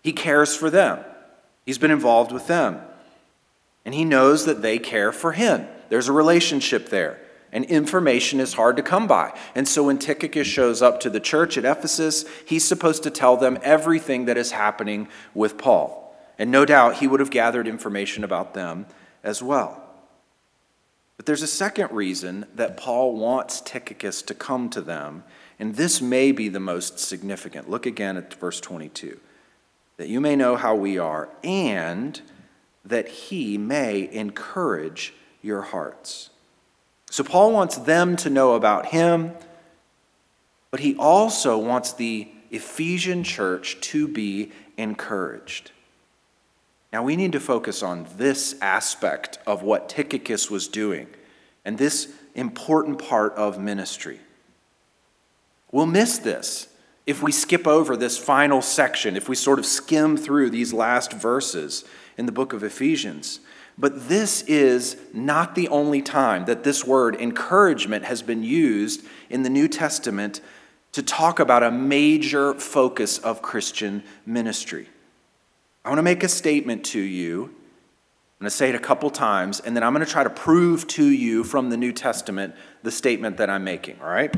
He 0.02 0.12
cares 0.12 0.55
for 0.56 0.70
them, 0.70 1.05
he's 1.64 1.79
been 1.79 1.91
involved 1.91 2.32
with 2.32 2.47
them, 2.47 2.81
and 3.85 3.94
he 3.94 4.05
knows 4.05 4.47
that 4.47 4.62
they 4.62 4.79
care 4.79 5.12
for 5.12 5.32
him. 5.32 5.67
There's 5.88 6.08
a 6.08 6.12
relationship 6.12 6.88
there. 6.88 7.20
And 7.52 7.64
information 7.64 8.38
is 8.38 8.55
hard 8.55 8.76
to 8.76 8.82
come 8.82 9.08
by. 9.08 9.37
And 9.56 9.67
so 9.67 9.82
when 9.82 9.99
Tychicus 9.99 10.46
shows 10.46 10.82
up 10.82 11.00
to 11.00 11.11
the 11.11 11.19
church 11.19 11.58
at 11.58 11.64
Ephesus, 11.64 12.25
he's 12.46 12.64
supposed 12.64 13.03
to 13.03 13.11
tell 13.11 13.37
them 13.37 13.58
everything 13.62 14.26
that 14.26 14.37
is 14.37 14.53
happening 14.53 15.08
with 15.35 15.58
Paul. 15.58 16.17
And 16.38 16.53
no 16.53 16.64
doubt 16.64 16.99
he 16.99 17.08
would 17.08 17.19
have 17.19 17.31
gathered 17.31 17.67
information 17.67 18.23
about 18.23 18.55
them 18.55 18.87
as 19.25 19.43
well. 19.43 19.90
But 21.20 21.26
there's 21.26 21.43
a 21.43 21.46
second 21.46 21.93
reason 21.93 22.46
that 22.55 22.78
Paul 22.78 23.14
wants 23.14 23.61
Tychicus 23.61 24.22
to 24.22 24.32
come 24.32 24.70
to 24.70 24.81
them, 24.81 25.22
and 25.58 25.75
this 25.75 26.00
may 26.00 26.32
be 26.32 26.49
the 26.49 26.61
most 26.61 26.99
significant. 26.99 27.69
Look 27.69 27.84
again 27.84 28.17
at 28.17 28.32
verse 28.32 28.58
22 28.58 29.20
that 29.99 30.08
you 30.08 30.19
may 30.19 30.34
know 30.34 30.56
how 30.56 30.75
we 30.75 30.96
are, 30.96 31.28
and 31.44 32.22
that 32.87 33.06
he 33.06 33.58
may 33.58 34.11
encourage 34.11 35.12
your 35.43 35.60
hearts. 35.60 36.31
So, 37.10 37.22
Paul 37.22 37.53
wants 37.53 37.77
them 37.77 38.17
to 38.17 38.31
know 38.31 38.55
about 38.55 38.86
him, 38.86 39.32
but 40.70 40.81
he 40.81 40.96
also 40.96 41.58
wants 41.58 41.93
the 41.93 42.31
Ephesian 42.50 43.24
church 43.24 43.79
to 43.82 44.08
be 44.08 44.53
encouraged. 44.79 45.70
Now, 46.93 47.05
we 47.05 47.15
need 47.15 47.32
to 47.32 47.41
focus 47.41 47.82
on 47.82 48.06
this 48.17 48.56
aspect 48.61 49.39
of 49.47 49.63
what 49.63 49.89
Tychicus 49.89 50.51
was 50.51 50.67
doing 50.67 51.06
and 51.65 51.79
this 51.79 52.13
important 52.35 52.99
part 52.99 53.32
of 53.35 53.61
ministry. 53.61 54.20
We'll 55.70 55.87
miss 55.87 56.19
this 56.19 56.69
if 57.06 57.23
we 57.23 57.32
skip 57.32 57.67
over 57.67 57.97
this 57.97 58.19
final 58.19 58.61
section, 58.61 59.17
if 59.17 59.29
we 59.29 59.37
sort 59.37 59.59
of 59.59 59.67
skim 59.67 60.17
through 60.17 60.51
these 60.51 60.73
last 60.73 61.13
verses 61.13 61.85
in 62.17 62.27
the 62.27 62.32
book 62.32 62.53
of 62.53 62.63
Ephesians. 62.63 63.41
But 63.79 64.09
this 64.09 64.43
is 64.43 64.97
not 65.15 65.55
the 65.55 65.69
only 65.69 66.03
time 66.03 66.44
that 66.44 66.65
this 66.65 66.85
word 66.85 67.17
encouragement 67.17 68.05
has 68.05 68.20
been 68.20 68.43
used 68.43 69.05
in 69.31 69.43
the 69.43 69.51
New 69.51 69.69
Testament 69.69 70.41
to 70.93 71.03
talk 71.03 71.39
about 71.39 71.63
a 71.63 71.70
major 71.70 72.53
focus 72.55 73.19
of 73.19 73.43
Christian 73.43 74.03
ministry. 74.27 74.89
I 75.84 75.89
want 75.89 75.99
to 75.99 76.03
make 76.03 76.22
a 76.22 76.29
statement 76.29 76.84
to 76.87 77.01
you. 77.01 77.44
I'm 77.44 78.44
going 78.44 78.51
to 78.51 78.51
say 78.51 78.69
it 78.70 78.75
a 78.75 78.79
couple 78.79 79.10
times, 79.10 79.60
and 79.60 79.75
then 79.77 79.82
I'm 79.82 79.93
going 79.93 80.05
to 80.05 80.10
try 80.10 80.25
to 80.25 80.31
prove 80.31 80.87
to 80.89 81.05
you 81.05 81.44
from 81.44 81.70
the 81.70 81.77
New 81.77 81.93
Testament 81.93 82.55
the 82.82 82.91
statement 82.91 83.37
that 83.39 83.51
I'm 83.51 83.65
making, 83.65 84.01
all 84.01 84.08
right? 84.08 84.34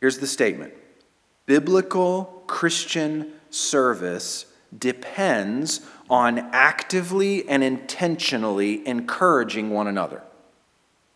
Here's 0.00 0.18
the 0.18 0.26
statement 0.26 0.72
Biblical 1.46 2.44
Christian 2.46 3.32
service 3.50 4.46
depends 4.76 5.80
on 6.08 6.38
actively 6.52 7.48
and 7.48 7.62
intentionally 7.62 8.86
encouraging 8.86 9.70
one 9.70 9.86
another. 9.86 10.22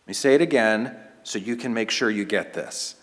Let 0.03 0.07
me 0.07 0.13
say 0.13 0.35
it 0.35 0.41
again 0.41 0.95
so 1.23 1.39
you 1.39 1.55
can 1.55 1.73
make 1.73 1.89
sure 1.89 2.09
you 2.09 2.25
get 2.25 2.53
this. 2.53 2.95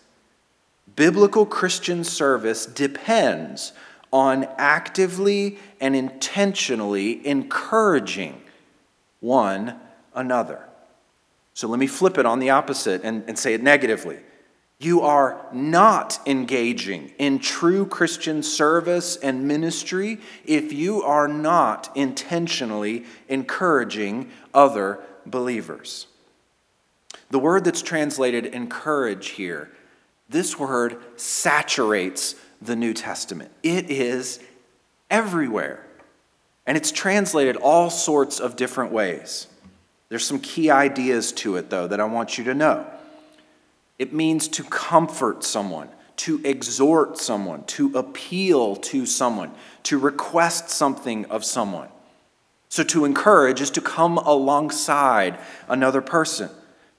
Biblical 0.95 1.45
Christian 1.45 2.03
service 2.03 2.65
depends 2.65 3.73
on 4.13 4.47
actively 4.59 5.57
and 5.81 5.95
intentionally 5.95 7.25
encouraging 7.25 8.39
one 9.19 9.79
another. 10.13 10.63
So 11.55 11.67
let 11.67 11.79
me 11.79 11.87
flip 11.87 12.19
it 12.19 12.25
on 12.25 12.37
the 12.37 12.51
opposite 12.51 13.01
and, 13.03 13.23
and 13.27 13.37
say 13.37 13.55
it 13.55 13.63
negatively. 13.63 14.19
You 14.77 15.01
are 15.01 15.43
not 15.51 16.19
engaging 16.27 17.11
in 17.17 17.39
true 17.39 17.87
Christian 17.87 18.43
service 18.43 19.15
and 19.15 19.47
ministry 19.47 20.19
if 20.45 20.71
you 20.71 21.01
are 21.01 21.27
not 21.27 21.89
intentionally 21.95 23.05
encouraging 23.29 24.29
other 24.53 24.99
believers. 25.25 26.05
The 27.31 27.39
word 27.39 27.63
that's 27.63 27.81
translated 27.81 28.45
encourage 28.45 29.29
here, 29.29 29.71
this 30.29 30.59
word 30.59 30.97
saturates 31.15 32.35
the 32.65 32.75
New 32.75 32.93
Testament. 32.93 33.51
It 33.61 33.89
is 33.89 34.39
everywhere. 35.09 35.85
And 36.65 36.77
it's 36.77 36.91
translated 36.91 37.57
all 37.57 37.89
sorts 37.89 38.39
of 38.39 38.55
different 38.55 38.91
ways. 38.91 39.47
There's 40.09 40.25
some 40.25 40.39
key 40.39 40.69
ideas 40.69 41.31
to 41.33 41.55
it, 41.57 41.69
though, 41.69 41.87
that 41.87 41.99
I 41.99 42.05
want 42.05 42.37
you 42.37 42.43
to 42.45 42.53
know. 42.53 42.85
It 43.99 44.13
means 44.13 44.47
to 44.49 44.63
comfort 44.63 45.43
someone, 45.43 45.89
to 46.17 46.39
exhort 46.43 47.17
someone, 47.17 47.63
to 47.65 47.97
appeal 47.97 48.75
to 48.77 49.05
someone, 49.05 49.51
to 49.83 49.97
request 49.97 50.69
something 50.69 51.25
of 51.25 51.43
someone. 51.43 51.89
So, 52.69 52.83
to 52.85 53.05
encourage 53.05 53.61
is 53.61 53.69
to 53.71 53.81
come 53.81 54.17
alongside 54.17 55.37
another 55.67 56.01
person, 56.01 56.49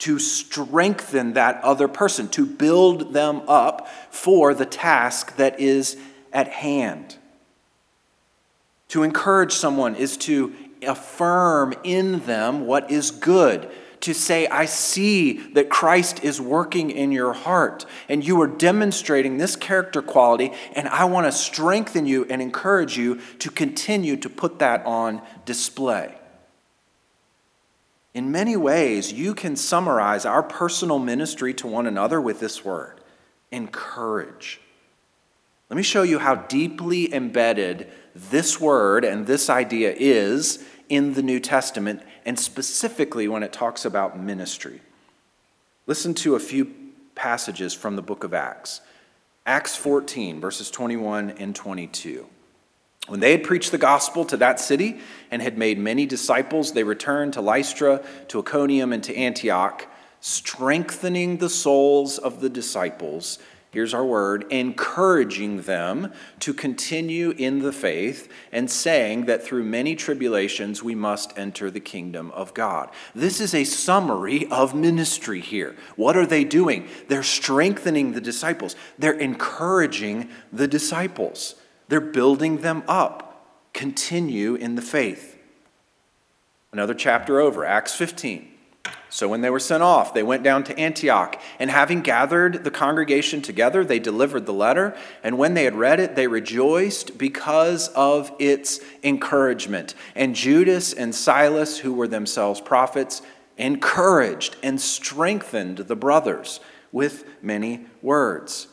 to 0.01 0.19
strengthen 0.19 1.35
that 1.35 1.63
other 1.63 1.89
person, 1.89 2.29
to 2.29 2.45
build 2.45 3.13
them 3.13 3.43
up 3.49 3.89
for 4.11 4.55
the 4.55 4.67
task 4.67 5.37
that 5.37 5.61
is 5.61 5.97
at 6.33 6.49
hand. 6.49 7.17
To 8.89 9.03
encourage 9.03 9.53
someone 9.53 9.95
is 9.95 10.17
to 10.19 10.55
affirm 10.87 11.75
in 11.85 12.21
them 12.27 12.67
what 12.67 12.91
is 12.91 13.11
good. 13.11 13.71
To 14.01 14.13
say, 14.13 14.47
I 14.49 14.67
see 14.67 15.39
that 15.55 15.71
Christ 15.71 16.23
is 16.23 16.39
working 16.39 16.91
in 16.91 17.11
your 17.11 17.33
heart, 17.33 17.87
and 18.07 18.23
you 18.23 18.39
are 18.43 18.47
demonstrating 18.47 19.39
this 19.39 19.57
character 19.57 20.03
quality, 20.03 20.53
and 20.75 20.87
I 20.89 21.07
want 21.07 21.27
to 21.27 21.33
strengthen 21.33 22.05
you 22.05 22.27
and 22.29 22.43
encourage 22.43 22.99
you 22.99 23.21
to 23.39 23.51
continue 23.51 24.17
to 24.19 24.29
put 24.29 24.59
that 24.59 24.85
on 24.85 25.23
display. 25.47 26.15
In 28.15 28.31
many 28.31 28.57
ways, 28.57 29.13
you 29.13 29.35
can 29.35 29.57
summarize 29.57 30.25
our 30.25 30.43
personal 30.43 31.01
ministry 31.01 31.53
to 31.55 31.67
one 31.67 31.87
another 31.87 32.21
with 32.21 32.41
this 32.41 32.65
word 32.65 33.01
encourage. 33.51 34.61
Let 35.71 35.77
me 35.77 35.83
show 35.83 36.03
you 36.03 36.19
how 36.19 36.35
deeply 36.35 37.13
embedded 37.13 37.89
this 38.15 38.61
word 38.61 39.05
and 39.05 39.27
this 39.27 39.49
idea 39.49 39.95
is 39.97 40.65
in 40.89 41.15
the 41.15 41.23
New 41.23 41.41
Testament, 41.41 42.03
and 42.27 42.39
specifically 42.39 43.27
when 43.27 43.43
it 43.43 43.53
talks 43.53 43.85
about 43.85 44.19
ministry. 44.19 44.81
Listen 45.87 46.15
to 46.15 46.35
a 46.35 46.41
few 46.41 46.73
passages 47.15 47.75
from 47.75 47.97
the 47.97 48.03
book 48.03 48.23
of 48.23 48.35
Acts. 48.35 48.81
Acts 49.47 49.77
14, 49.77 50.41
verses 50.41 50.71
21 50.71 51.31
and 51.31 51.55
22. 51.55 52.27
When 53.07 53.21
they 53.21 53.33
had 53.33 53.45
preached 53.45 53.71
the 53.71 53.79
gospel 53.79 54.25
to 54.27 54.37
that 54.39 54.59
city 54.59 55.01
and 55.31 55.43
had 55.43 55.59
made 55.59 55.79
many 55.79 56.07
disciples, 56.07 56.73
they 56.73 56.85
returned 56.85 57.35
to 57.35 57.41
Lystra, 57.41 58.03
to 58.29 58.41
Iconium, 58.41 58.93
and 58.93 59.05
to 59.05 59.15
Antioch, 59.15 59.87
strengthening 60.21 61.37
the 61.37 61.51
souls 61.51 62.17
of 62.17 62.41
the 62.41 62.49
disciples 62.49 63.39
here's 63.75 63.93
our 63.93 64.05
word, 64.05 64.47
encouraging 64.51 65.63
them 65.63 66.13
to 66.39 66.55
continue 66.55 67.31
in 67.33 67.59
the 67.59 67.73
faith 67.73 68.31
and 68.53 68.71
saying 68.71 69.27
that 69.27 69.43
through 69.43 69.65
many 69.65 69.97
tribulations 69.97 70.83
we 70.83 70.95
must 70.95 71.37
enter 71.37 71.71
the 71.71 71.81
kingdom 71.81 72.31
of 72.31 72.55
God. 72.55 72.89
This 73.15 73.41
is 73.41 73.53
a 73.53 73.65
summary 73.65 74.47
of 74.51 74.75
ministry 74.75 75.41
here. 75.41 75.75
What 75.97 76.17
are 76.17 76.25
they 76.25 76.45
doing? 76.45 76.89
They're 77.09 77.25
strengthening 77.25 78.13
the 78.13 78.21
disciples, 78.21 78.77
they're 78.99 79.19
encouraging 79.19 80.31
the 80.53 80.69
disciples, 80.69 81.57
they're 81.89 82.01
building 82.01 82.59
them 82.59 82.83
up. 82.89 83.71
Continue 83.73 84.55
in 84.55 84.75
the 84.75 84.83
faith. 84.83 85.39
Another 86.73 86.95
chapter 86.95 87.41
over, 87.41 87.65
Acts 87.65 87.95
15. 87.95 88.51
So 89.09 89.29
when 89.29 89.43
they 89.43 89.51
were 89.51 89.61
sent 89.61 89.83
off, 89.83 90.13
they 90.13 90.25
went 90.25 90.43
down 90.43 90.65
to 90.65 90.77
Antioch, 90.77 91.41
and 91.61 91.71
having 91.71 92.01
gathered 92.01 92.65
the 92.65 92.71
congregation 92.71 93.43
together, 93.43 93.85
they 93.85 94.01
delivered 94.01 94.45
the 94.45 94.53
letter. 94.53 94.97
And 95.23 95.39
when 95.39 95.55
they 95.55 95.63
had 95.63 95.77
read 95.77 96.01
it, 96.01 96.17
they 96.17 96.27
rejoiced 96.27 97.17
because 97.17 97.89
of 97.91 98.33
its 98.41 98.81
encouragement. 99.05 99.95
And 100.17 100.35
Judas 100.35 100.93
and 100.93 101.15
Silas, 101.15 101.79
who 101.79 101.95
were 101.95 102.09
themselves 102.09 102.61
prophets, 102.61 103.23
encouraged 103.57 104.57
and 104.65 104.81
strengthened 104.81 105.79
the 105.79 105.95
brothers 105.95 106.59
with 106.91 107.25
many 107.41 107.87
words. 108.03 108.67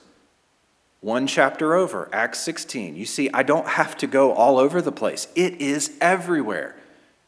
One 1.01 1.25
chapter 1.25 1.74
over, 1.74 2.10
Acts 2.13 2.39
16. 2.41 2.96
You 2.96 3.05
see, 3.05 3.29
I 3.34 3.41
don't 3.41 3.67
have 3.67 3.98
to 3.98 4.08
go 4.08 4.34
all 4.34 4.60
over 4.60 4.81
the 4.81 4.91
place, 4.91 5.27
it 5.36 5.60
is 5.60 5.98
everywhere. 6.00 6.75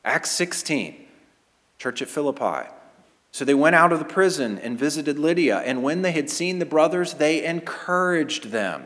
Acts 0.05 0.31
16, 0.31 0.95
church 1.79 2.01
at 2.01 2.07
Philippi. 2.07 2.69
So 3.31 3.43
they 3.43 3.55
went 3.55 3.75
out 3.75 3.91
of 3.91 3.97
the 3.97 4.05
prison 4.05 4.59
and 4.59 4.77
visited 4.77 5.17
Lydia, 5.17 5.57
and 5.59 5.81
when 5.81 6.03
they 6.03 6.11
had 6.11 6.29
seen 6.29 6.59
the 6.59 6.65
brothers, 6.65 7.15
they 7.15 7.43
encouraged 7.43 8.51
them 8.51 8.85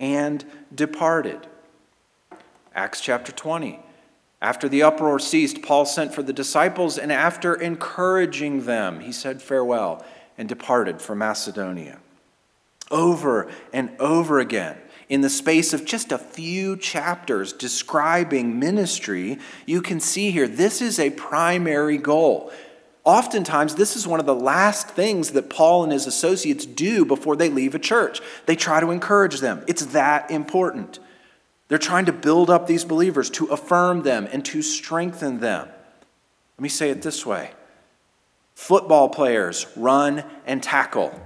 and 0.00 0.44
departed. 0.74 1.46
Acts 2.74 3.02
chapter 3.02 3.32
20. 3.32 3.80
After 4.40 4.66
the 4.66 4.82
uproar 4.82 5.18
ceased, 5.18 5.60
Paul 5.60 5.84
sent 5.84 6.14
for 6.14 6.22
the 6.22 6.32
disciples, 6.32 6.96
and 6.96 7.12
after 7.12 7.54
encouraging 7.54 8.64
them, 8.64 9.00
he 9.00 9.12
said 9.12 9.42
farewell 9.42 10.02
and 10.38 10.48
departed 10.48 11.02
for 11.02 11.14
Macedonia. 11.14 11.98
Over 12.92 13.50
and 13.72 13.90
over 13.98 14.38
again, 14.38 14.76
in 15.08 15.22
the 15.22 15.30
space 15.30 15.72
of 15.72 15.84
just 15.84 16.12
a 16.12 16.18
few 16.18 16.76
chapters 16.76 17.52
describing 17.52 18.60
ministry, 18.60 19.38
you 19.66 19.82
can 19.82 19.98
see 19.98 20.30
here 20.30 20.46
this 20.46 20.80
is 20.80 21.00
a 21.00 21.10
primary 21.10 21.98
goal 21.98 22.52
Oftentimes, 23.04 23.74
this 23.74 23.96
is 23.96 24.06
one 24.06 24.20
of 24.20 24.26
the 24.26 24.34
last 24.34 24.88
things 24.88 25.32
that 25.32 25.50
Paul 25.50 25.82
and 25.82 25.92
his 25.92 26.06
associates 26.06 26.64
do 26.64 27.04
before 27.04 27.34
they 27.34 27.48
leave 27.48 27.74
a 27.74 27.80
church. 27.80 28.20
They 28.46 28.54
try 28.54 28.78
to 28.78 28.92
encourage 28.92 29.40
them. 29.40 29.64
It's 29.66 29.86
that 29.86 30.30
important. 30.30 31.00
They're 31.66 31.78
trying 31.78 32.04
to 32.04 32.12
build 32.12 32.48
up 32.48 32.66
these 32.66 32.84
believers, 32.84 33.28
to 33.30 33.46
affirm 33.46 34.02
them, 34.02 34.28
and 34.30 34.44
to 34.46 34.62
strengthen 34.62 35.40
them. 35.40 35.68
Let 36.58 36.62
me 36.62 36.68
say 36.68 36.90
it 36.90 37.02
this 37.02 37.26
way 37.26 37.52
football 38.54 39.08
players 39.08 39.66
run 39.74 40.22
and 40.46 40.62
tackle, 40.62 41.18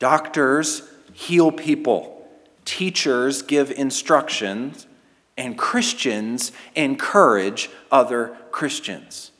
doctors 0.00 0.82
heal 1.12 1.52
people, 1.52 2.28
teachers 2.64 3.42
give 3.42 3.70
instructions, 3.70 4.88
and 5.36 5.56
Christians 5.56 6.50
encourage 6.74 7.70
other 7.92 8.36
Christians. 8.50 9.30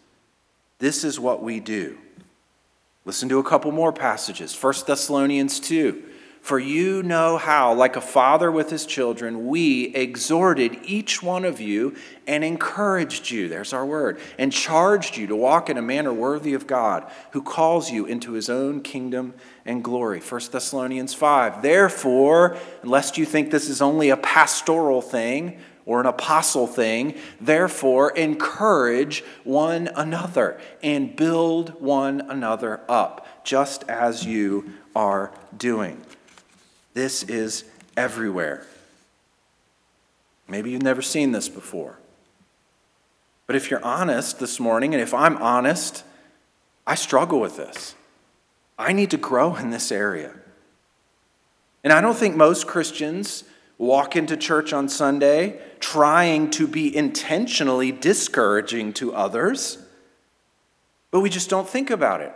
This 0.79 1.03
is 1.03 1.19
what 1.19 1.43
we 1.43 1.59
do. 1.59 1.99
Listen 3.05 3.29
to 3.29 3.39
a 3.39 3.45
couple 3.45 3.73
more 3.73 3.93
passages. 3.93 4.57
1 4.61 4.75
Thessalonians 4.87 5.59
2. 5.59 6.03
For 6.41 6.59
you 6.59 7.03
know 7.03 7.37
how, 7.37 7.75
like 7.75 7.97
a 7.97 8.01
father 8.01 8.51
with 8.51 8.71
his 8.71 8.87
children, 8.87 9.47
we 9.47 9.95
exhorted 9.95 10.79
each 10.85 11.23
one 11.23 11.45
of 11.45 11.61
you 11.61 11.95
and 12.27 12.43
encouraged 12.43 13.31
you, 13.31 13.49
there's 13.49 13.73
our 13.73 13.85
word, 13.85 14.19
and 14.39 14.51
charged 14.51 15.17
you 15.17 15.27
to 15.27 15.37
walk 15.37 15.69
in 15.69 15.77
a 15.77 15.83
manner 15.83 16.13
worthy 16.13 16.55
of 16.55 16.67
God, 16.67 17.09
who 17.33 17.43
calls 17.43 17.91
you 17.91 18.07
into 18.07 18.33
his 18.33 18.49
own 18.49 18.81
kingdom 18.81 19.35
and 19.67 19.85
glory. 19.85 20.21
1 20.21 20.41
Thessalonians 20.51 21.13
5. 21.13 21.61
Therefore, 21.61 22.57
lest 22.83 23.19
you 23.19 23.27
think 23.27 23.51
this 23.51 23.69
is 23.69 23.83
only 23.83 24.09
a 24.09 24.17
pastoral 24.17 25.03
thing, 25.03 25.59
or 25.87 26.01
an 26.01 26.07
apostle 26.07 26.67
thing. 26.67 27.15
Therefore, 27.41 28.11
encourage 28.13 29.25
one 29.43 29.89
another 29.97 30.61
and 30.83 31.17
build 31.17 31.81
one 31.81 32.21
another 32.23 32.81
up, 32.89 33.45
just 33.45 33.83
as 33.89 34.25
you 34.25 34.73
are 34.95 35.33
doing. 35.57 36.01
This 36.95 37.23
is 37.23 37.65
everywhere. 37.97 38.67
Maybe 40.49 40.71
you've 40.71 40.83
never 40.83 41.03
seen 41.03 41.33
this 41.33 41.49
before. 41.49 41.99
But 43.47 43.57
if 43.57 43.71
you're 43.71 43.85
honest 43.85 44.39
this 44.39 44.61
morning, 44.61 44.95
and 44.95 45.03
if 45.03 45.15
I'm 45.15 45.37
honest, 45.39 46.05
I 46.87 46.95
struggle 46.95 47.41
with 47.41 47.57
this. 47.57 47.95
I 48.79 48.93
need 48.93 49.11
to 49.11 49.17
grow 49.17 49.57
in 49.57 49.71
this 49.71 49.93
area. 49.93 50.33
And 51.85 51.93
I 51.93 52.01
don't 52.01 52.17
think 52.17 52.37
most 52.37 52.67
Christians 52.67 53.45
walk 53.79 54.15
into 54.15 54.37
church 54.37 54.73
on 54.73 54.89
Sunday 54.89 55.61
trying 55.81 56.51
to 56.51 56.67
be 56.67 56.95
intentionally 56.95 57.91
discouraging 57.91 58.93
to 58.93 59.15
others, 59.15 59.79
but 61.11 61.21
we 61.21 61.31
just 61.31 61.49
don't 61.49 61.69
think 61.69 61.91
about 61.91 62.21
it. 62.21 62.35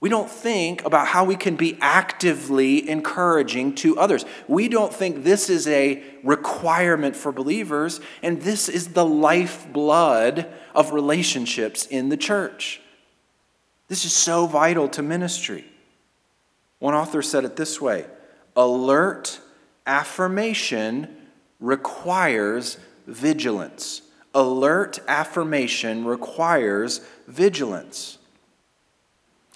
We 0.00 0.08
don't 0.08 0.30
think 0.30 0.82
about 0.86 1.06
how 1.06 1.24
we 1.24 1.36
can 1.36 1.56
be 1.56 1.76
actively 1.80 2.88
encouraging 2.88 3.74
to 3.76 3.98
others. 3.98 4.24
We 4.48 4.68
don't 4.68 4.94
think 4.94 5.24
this 5.24 5.50
is 5.50 5.68
a 5.68 6.02
requirement 6.24 7.14
for 7.16 7.32
believers, 7.32 8.00
and 8.22 8.40
this 8.40 8.70
is 8.70 8.88
the 8.88 9.04
lifeblood 9.04 10.46
of 10.74 10.92
relationships 10.92 11.84
in 11.84 12.08
the 12.08 12.16
church. 12.16 12.80
This 13.88 14.06
is 14.06 14.14
so 14.14 14.46
vital 14.46 14.88
to 14.88 15.02
ministry. 15.02 15.66
One 16.78 16.94
author 16.94 17.20
said 17.20 17.44
it 17.44 17.56
this 17.56 17.80
way 17.80 18.06
alert 18.56 19.38
affirmation 19.86 21.14
requires 21.60 22.78
vigilance. 23.06 24.00
Alert 24.34 25.00
affirmation 25.08 26.06
requires 26.06 27.00
vigilance. 27.26 28.16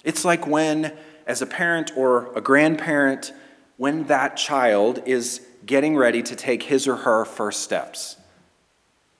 It's 0.05 0.23
like 0.23 0.47
when, 0.47 0.93
as 1.27 1.41
a 1.41 1.45
parent 1.45 1.91
or 1.97 2.31
a 2.33 2.39
grandparent, 2.39 3.33
when 3.75 4.05
that 4.05 4.37
child 4.37 5.01
is 5.05 5.41
getting 5.65 5.97
ready 5.97 6.21
to 6.23 6.35
take 6.35 6.63
his 6.63 6.87
or 6.87 6.95
her 6.97 7.25
first 7.25 7.63
steps. 7.63 8.15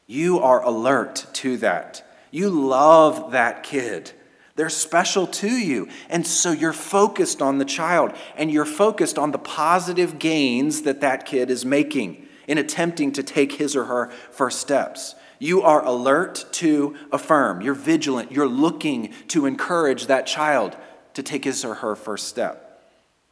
You 0.07 0.39
are 0.39 0.63
alert 0.63 1.25
to 1.33 1.57
that. 1.57 2.07
You 2.31 2.49
love 2.49 3.31
that 3.31 3.63
kid. 3.63 4.11
They're 4.55 4.69
special 4.69 5.27
to 5.27 5.49
you. 5.49 5.89
And 6.09 6.25
so 6.25 6.51
you're 6.51 6.71
focused 6.71 7.41
on 7.41 7.57
the 7.57 7.65
child 7.65 8.13
and 8.37 8.51
you're 8.51 8.65
focused 8.65 9.17
on 9.17 9.31
the 9.31 9.39
positive 9.39 10.19
gains 10.19 10.83
that 10.83 11.01
that 11.01 11.25
kid 11.25 11.49
is 11.49 11.65
making 11.65 12.27
in 12.47 12.57
attempting 12.57 13.11
to 13.13 13.23
take 13.23 13.53
his 13.53 13.75
or 13.75 13.85
her 13.85 14.11
first 14.31 14.59
steps. 14.59 15.15
You 15.39 15.61
are 15.61 15.83
alert 15.83 16.45
to 16.53 16.95
affirm. 17.11 17.61
You're 17.61 17.73
vigilant. 17.73 18.31
You're 18.31 18.47
looking 18.47 19.13
to 19.29 19.45
encourage 19.45 20.07
that 20.07 20.27
child 20.27 20.75
to 21.13 21.23
take 21.23 21.43
his 21.43 21.65
or 21.65 21.75
her 21.75 21.95
first 21.95 22.27
step. 22.27 22.81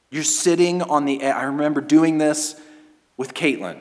You're 0.10 0.24
sitting 0.24 0.82
on 0.82 1.06
the, 1.06 1.24
I 1.24 1.44
remember 1.44 1.82
doing 1.82 2.18
this 2.18 2.60
with 3.18 3.34
Caitlin 3.34 3.80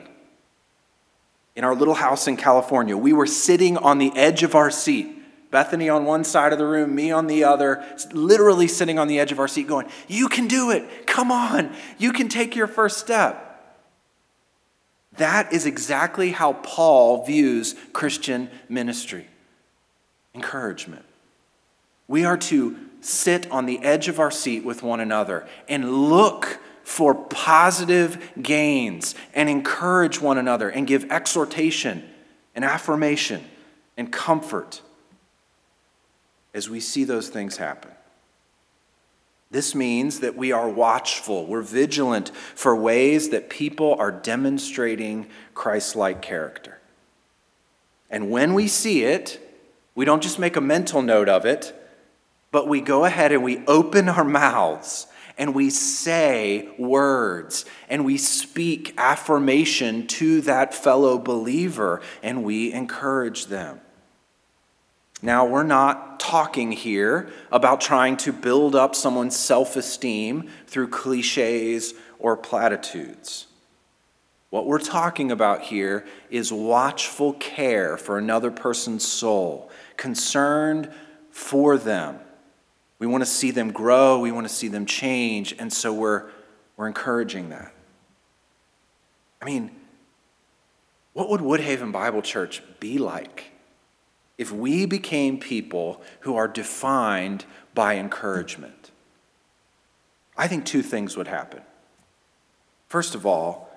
in 1.55 1.63
our 1.63 1.75
little 1.75 1.93
house 1.93 2.27
in 2.27 2.37
California. 2.37 2.97
We 2.97 3.13
were 3.13 3.27
sitting 3.27 3.77
on 3.77 3.97
the 3.97 4.11
edge 4.15 4.43
of 4.43 4.55
our 4.55 4.71
seat. 4.71 5.19
Bethany 5.51 5.87
on 5.87 6.05
one 6.05 6.23
side 6.23 6.51
of 6.51 6.57
the 6.57 6.65
room, 6.65 6.95
me 6.95 7.11
on 7.11 7.27
the 7.27 7.43
other, 7.43 7.85
literally 8.11 8.67
sitting 8.67 8.97
on 8.97 9.07
the 9.07 9.19
edge 9.19 9.31
of 9.31 9.39
our 9.39 9.47
seat, 9.47 9.67
going, 9.67 9.87
You 10.07 10.27
can 10.27 10.47
do 10.47 10.71
it. 10.71 11.05
Come 11.05 11.31
on. 11.31 11.75
You 11.99 12.11
can 12.11 12.27
take 12.27 12.55
your 12.55 12.65
first 12.65 12.97
step. 12.97 13.52
That 15.17 15.53
is 15.53 15.65
exactly 15.65 16.31
how 16.31 16.53
Paul 16.53 17.25
views 17.25 17.75
Christian 17.93 18.49
ministry 18.67 19.27
encouragement. 20.35 21.05
We 22.07 22.25
are 22.25 22.37
to 22.37 22.77
sit 23.01 23.49
on 23.51 23.65
the 23.65 23.79
edge 23.83 24.07
of 24.07 24.19
our 24.19 24.31
seat 24.31 24.63
with 24.63 24.81
one 24.81 24.99
another 24.99 25.47
and 25.67 26.09
look 26.09 26.59
for 26.83 27.13
positive 27.13 28.31
gains 28.41 29.15
and 29.33 29.49
encourage 29.49 30.19
one 30.19 30.37
another 30.37 30.69
and 30.69 30.87
give 30.87 31.09
exhortation 31.11 32.03
and 32.55 32.65
affirmation 32.65 33.43
and 33.97 34.11
comfort 34.11 34.81
as 36.53 36.69
we 36.69 36.79
see 36.79 37.03
those 37.03 37.29
things 37.29 37.57
happen. 37.57 37.91
This 39.53 39.75
means 39.75 40.21
that 40.21 40.35
we 40.35 40.51
are 40.51 40.67
watchful, 40.67 41.45
we're 41.45 41.61
vigilant 41.61 42.31
for 42.55 42.75
ways 42.75 43.29
that 43.29 43.51
people 43.51 43.95
are 43.99 44.11
demonstrating 44.11 45.27
Christ 45.53 45.95
like 45.95 46.23
character. 46.23 46.79
And 48.09 48.31
when 48.31 48.55
we 48.55 48.67
see 48.67 49.03
it, 49.03 49.39
we 49.93 50.05
don't 50.05 50.23
just 50.23 50.39
make 50.39 50.55
a 50.55 50.61
mental 50.61 51.03
note 51.03 51.29
of 51.29 51.45
it, 51.45 51.71
but 52.51 52.67
we 52.67 52.81
go 52.81 53.05
ahead 53.05 53.31
and 53.31 53.43
we 53.43 53.63
open 53.67 54.09
our 54.09 54.23
mouths 54.23 55.05
and 55.37 55.53
we 55.53 55.69
say 55.69 56.67
words 56.79 57.65
and 57.89 58.05
we 58.05 58.17
speak 58.17 58.95
affirmation 58.97 60.07
to 60.07 60.41
that 60.41 60.73
fellow 60.73 61.19
believer 61.19 62.01
and 62.23 62.43
we 62.43 62.73
encourage 62.73 63.45
them. 63.45 63.81
Now, 65.23 65.45
we're 65.45 65.63
not 65.63 66.19
talking 66.19 66.73
here 66.73 67.29
about 67.49 67.79
trying 67.79 68.17
to 68.17 68.33
build 68.33 68.75
up 68.75 68.93
someone's 68.93 69.37
self 69.37 69.77
esteem 69.77 70.49
through 70.67 70.89
cliches 70.89 71.93
or 72.19 72.35
platitudes. 72.35 73.47
What 74.49 74.65
we're 74.67 74.79
talking 74.79 75.31
about 75.31 75.61
here 75.61 76.05
is 76.29 76.51
watchful 76.51 77.33
care 77.33 77.95
for 77.97 78.17
another 78.17 78.51
person's 78.51 79.07
soul, 79.07 79.71
concerned 79.95 80.91
for 81.31 81.77
them. 81.77 82.19
We 82.99 83.07
want 83.07 83.23
to 83.23 83.29
see 83.29 83.51
them 83.51 83.71
grow, 83.71 84.19
we 84.19 84.31
want 84.33 84.45
to 84.45 84.53
see 84.53 84.67
them 84.67 84.85
change, 84.85 85.55
and 85.57 85.71
so 85.71 85.93
we're, 85.93 86.29
we're 86.75 86.87
encouraging 86.87 87.47
that. 87.49 87.73
I 89.41 89.45
mean, 89.45 89.71
what 91.13 91.29
would 91.29 91.39
Woodhaven 91.39 91.93
Bible 91.93 92.21
Church 92.21 92.61
be 92.81 92.97
like 92.97 93.52
if 94.37 94.51
we 94.51 94.85
became 94.85 95.39
people 95.39 96.01
who 96.21 96.35
are 96.35 96.47
defined 96.47 97.45
by 97.73 97.95
encouragement? 97.95 98.91
I 100.35 100.47
think 100.47 100.65
two 100.65 100.81
things 100.81 101.15
would 101.15 101.27
happen. 101.27 101.61
First 102.87 103.15
of 103.15 103.25
all, 103.25 103.69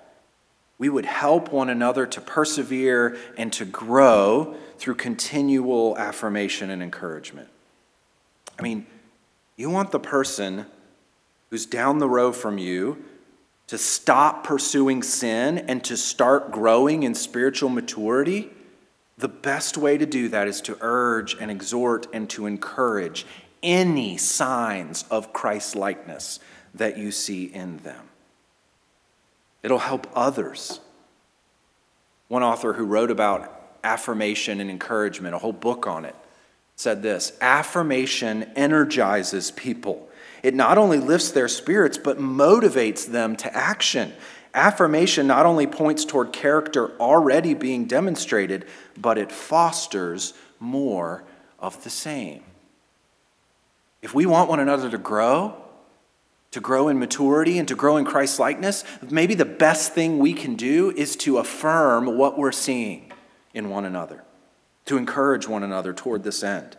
we 0.79 0.89
would 0.89 1.07
help 1.07 1.53
one 1.53 1.71
another 1.71 2.07
to 2.07 2.21
persevere 2.21 3.17
and 3.37 3.53
to 3.55 3.65
grow 3.65 4.55
through 4.79 4.97
continual 4.97 5.97
affirmation 5.97 6.71
and 6.71 6.83
encouragement. 6.83 7.49
I 8.59 8.63
mean, 8.63 8.87
you 9.57 9.71
want 9.71 9.91
the 9.91 10.01
person 10.01 10.67
who's 11.51 11.67
down 11.67 11.99
the 11.99 12.09
row 12.09 12.33
from 12.33 12.59
you 12.59 13.05
to 13.69 13.79
stop 13.79 14.45
pursuing 14.45 15.03
sin 15.03 15.59
and 15.59 15.83
to 15.85 15.97
start 15.97 16.53
growing 16.53 17.03
in 17.03 17.15
spiritual 17.15 17.69
maturity? 17.69 18.51
The 19.19 19.29
best 19.29 19.79
way 19.79 19.97
to 19.97 20.07
do 20.07 20.29
that 20.29 20.47
is 20.47 20.61
to 20.63 20.77
urge 20.81 21.37
and 21.41 21.51
exhort 21.51 22.07
and 22.13 22.29
to 22.31 22.47
encourage 22.47 23.27
any 23.63 24.17
signs 24.17 25.05
of 25.11 25.33
Christ 25.33 25.75
likeness 25.75 26.39
that 26.75 26.99
you 26.99 27.11
see 27.11 27.45
in 27.45 27.79
them. 27.79 28.11
It'll 29.63 29.79
help 29.79 30.07
others. 30.15 30.81
One 32.29 32.43
author 32.43 32.75
who 32.75 32.85
wrote 32.85 33.11
about 33.11 33.53
affirmation 33.83 34.61
and 34.61 34.71
encouragement, 34.71 35.35
a 35.35 35.39
whole 35.39 35.53
book 35.53 35.87
on 35.87 36.05
it, 36.05 36.15
said 36.77 37.03
this 37.03 37.33
Affirmation 37.41 38.45
energizes 38.55 39.51
people. 39.51 40.09
It 40.43 40.55
not 40.55 40.79
only 40.79 40.99
lifts 40.99 41.31
their 41.31 41.49
spirits, 41.49 41.99
but 41.99 42.19
motivates 42.19 43.07
them 43.07 43.35
to 43.37 43.57
action. 43.57 44.13
Affirmation 44.57 45.27
not 45.27 45.45
only 45.45 45.67
points 45.67 46.07
toward 46.07 46.33
character 46.33 46.99
already 46.99 47.53
being 47.53 47.85
demonstrated, 47.85 48.65
but 48.97 49.19
it 49.19 49.31
fosters 49.31 50.33
more 50.59 51.25
of 51.59 51.85
the 51.85 51.91
same. 51.91 52.43
If 54.01 54.15
we 54.15 54.25
want 54.25 54.49
one 54.49 54.59
another 54.59 54.91
to 54.91 54.97
grow, 54.97 55.63
to 56.53 56.61
grow 56.61 56.89
in 56.89 56.99
maturity 56.99 57.59
and 57.59 57.69
to 57.69 57.75
grow 57.75 57.99
in 57.99 58.07
Christ 58.07 58.39
likeness, 58.39 58.83
maybe 59.11 59.35
the 59.35 59.45
best 59.45 59.93
thing 59.93 60.19
we 60.19 60.33
can 60.33 60.55
do 60.55 60.91
is 60.91 61.17
to 61.17 61.37
affirm 61.37 62.17
what 62.17 62.39
we're 62.39 62.51
seeing 62.51 63.13
in 63.53 63.69
one 63.69 63.85
another, 63.85 64.25
to 64.87 64.97
encourage 64.97 65.47
one 65.47 65.65
another 65.65 65.93
toward 65.93 66.23
this 66.23 66.43
end. 66.43 66.79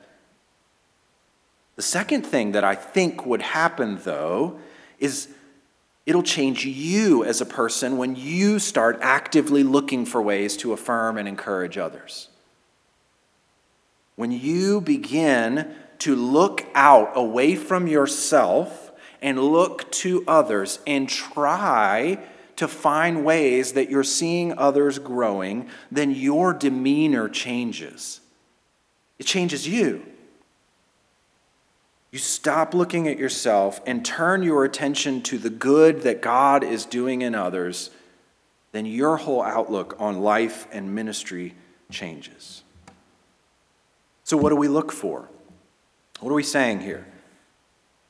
The 1.75 1.83
second 1.83 2.25
thing 2.25 2.53
that 2.53 2.63
I 2.63 2.73
think 2.73 3.23
would 3.23 3.43
happen, 3.43 3.99
though, 4.03 4.59
is 4.97 5.27
it'll 6.07 6.23
change 6.23 6.65
you 6.65 7.25
as 7.25 7.41
a 7.41 7.45
person 7.45 7.97
when 7.97 8.15
you 8.15 8.59
start 8.59 8.97
actively 9.01 9.61
looking 9.61 10.05
for 10.05 10.21
ways 10.21 10.55
to 10.55 10.71
affirm 10.71 11.17
and 11.17 11.27
encourage 11.27 11.77
others. 11.77 12.29
When 14.15 14.31
you 14.31 14.79
begin 14.79 15.75
to 15.99 16.15
look 16.15 16.65
out 16.73 17.11
away 17.15 17.55
from 17.55 17.87
yourself 17.87 18.93
and 19.21 19.37
look 19.37 19.91
to 19.91 20.23
others 20.27 20.79
and 20.87 21.09
try 21.09 22.17
to 22.55 22.69
find 22.69 23.25
ways 23.25 23.73
that 23.73 23.89
you're 23.89 24.03
seeing 24.03 24.57
others 24.57 24.99
growing, 24.99 25.69
then 25.91 26.11
your 26.11 26.53
demeanor 26.53 27.27
changes. 27.27 28.21
It 29.19 29.25
changes 29.25 29.67
you. 29.67 30.05
You 32.17 32.21
stop 32.21 32.73
looking 32.73 33.07
at 33.07 33.19
yourself 33.19 33.79
and 33.85 34.03
turn 34.03 34.41
your 34.41 34.65
attention 34.65 35.21
to 35.21 35.37
the 35.37 35.51
good 35.51 36.01
that 36.01 36.19
God 36.19 36.63
is 36.63 36.83
doing 36.83 37.21
in 37.21 37.35
others, 37.35 37.91
then 38.71 38.87
your 38.87 39.17
whole 39.17 39.43
outlook 39.43 39.95
on 39.99 40.21
life 40.21 40.67
and 40.71 40.95
ministry 40.95 41.53
changes. 41.91 42.63
So, 44.23 44.35
what 44.35 44.49
do 44.49 44.55
we 44.55 44.67
look 44.67 44.91
for? 44.91 45.29
What 46.19 46.31
are 46.31 46.33
we 46.33 46.41
saying 46.41 46.79
here? 46.79 47.05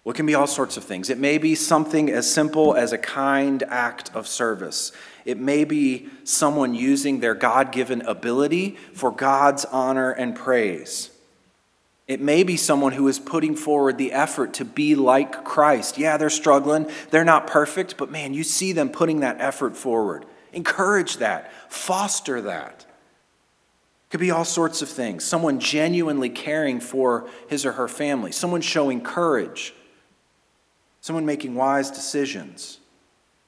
Well, 0.06 0.14
it 0.14 0.16
can 0.16 0.26
be 0.26 0.36
all 0.36 0.48
sorts 0.48 0.78
of 0.78 0.86
things. 0.86 1.10
It 1.10 1.18
may 1.18 1.38
be 1.38 1.54
something 1.54 2.10
as 2.10 2.32
simple 2.32 2.76
as 2.76 2.94
a 2.94 2.98
kind 2.98 3.62
act 3.64 4.16
of 4.16 4.26
service. 4.26 4.94
It 5.26 5.38
may 5.38 5.66
be 5.66 6.08
someone 6.24 6.74
using 6.74 7.20
their 7.20 7.36
God 7.36 7.74
given 7.74 8.04
ability 8.04 8.78
for 8.94 9.12
God's 9.12 9.66
honor 9.66 10.12
and 10.12 10.34
praise. 10.34 11.10
It 12.08 12.22
may 12.22 12.44
be 12.44 12.56
someone 12.56 12.94
who 12.94 13.08
is 13.08 13.20
putting 13.20 13.56
forward 13.56 13.98
the 13.98 14.14
effort 14.14 14.54
to 14.56 14.66
be 14.66 14.96
like 14.96 15.44
Christ. 15.44 15.98
Yeah, 15.98 16.18
they're 16.18 16.30
struggling, 16.30 16.90
they're 17.10 17.26
not 17.26 17.48
perfect, 17.48 17.98
but 17.98 18.10
man, 18.10 18.34
you 18.34 18.44
see 18.44 18.72
them 18.72 18.90
putting 18.90 19.20
that 19.20 19.42
effort 19.42 19.76
forward. 19.76 20.26
Encourage 20.54 21.18
that, 21.18 21.52
foster 21.70 22.42
that. 22.42 22.86
Could 24.10 24.22
be 24.22 24.32
all 24.32 24.46
sorts 24.46 24.82
of 24.82 24.88
things. 24.88 25.26
Someone 25.26 25.60
genuinely 25.60 26.30
caring 26.30 26.80
for 26.80 27.30
his 27.50 27.66
or 27.66 27.74
her 27.74 27.90
family, 27.90 28.32
someone 28.32 28.62
showing 28.62 29.02
courage 29.02 29.74
someone 31.08 31.26
making 31.26 31.56
wise 31.56 31.90
decisions, 31.90 32.80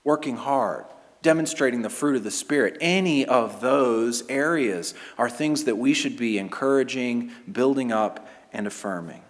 working 0.05 0.37
hard, 0.37 0.85
demonstrating 1.21 1.81
the 1.81 1.89
fruit 1.89 2.15
of 2.15 2.23
the 2.23 2.31
Spirit. 2.31 2.77
Any 2.79 3.25
of 3.25 3.59
those 3.59 4.25
areas 4.29 4.93
are 5.17 5.29
things 5.29 5.65
that 5.65 5.77
we 5.77 5.93
should 5.93 6.15
be 6.15 6.37
encouraging, 6.37 7.31
building 7.51 7.91
up, 7.91 8.25
and 8.53 8.67
affirming. 8.67 9.21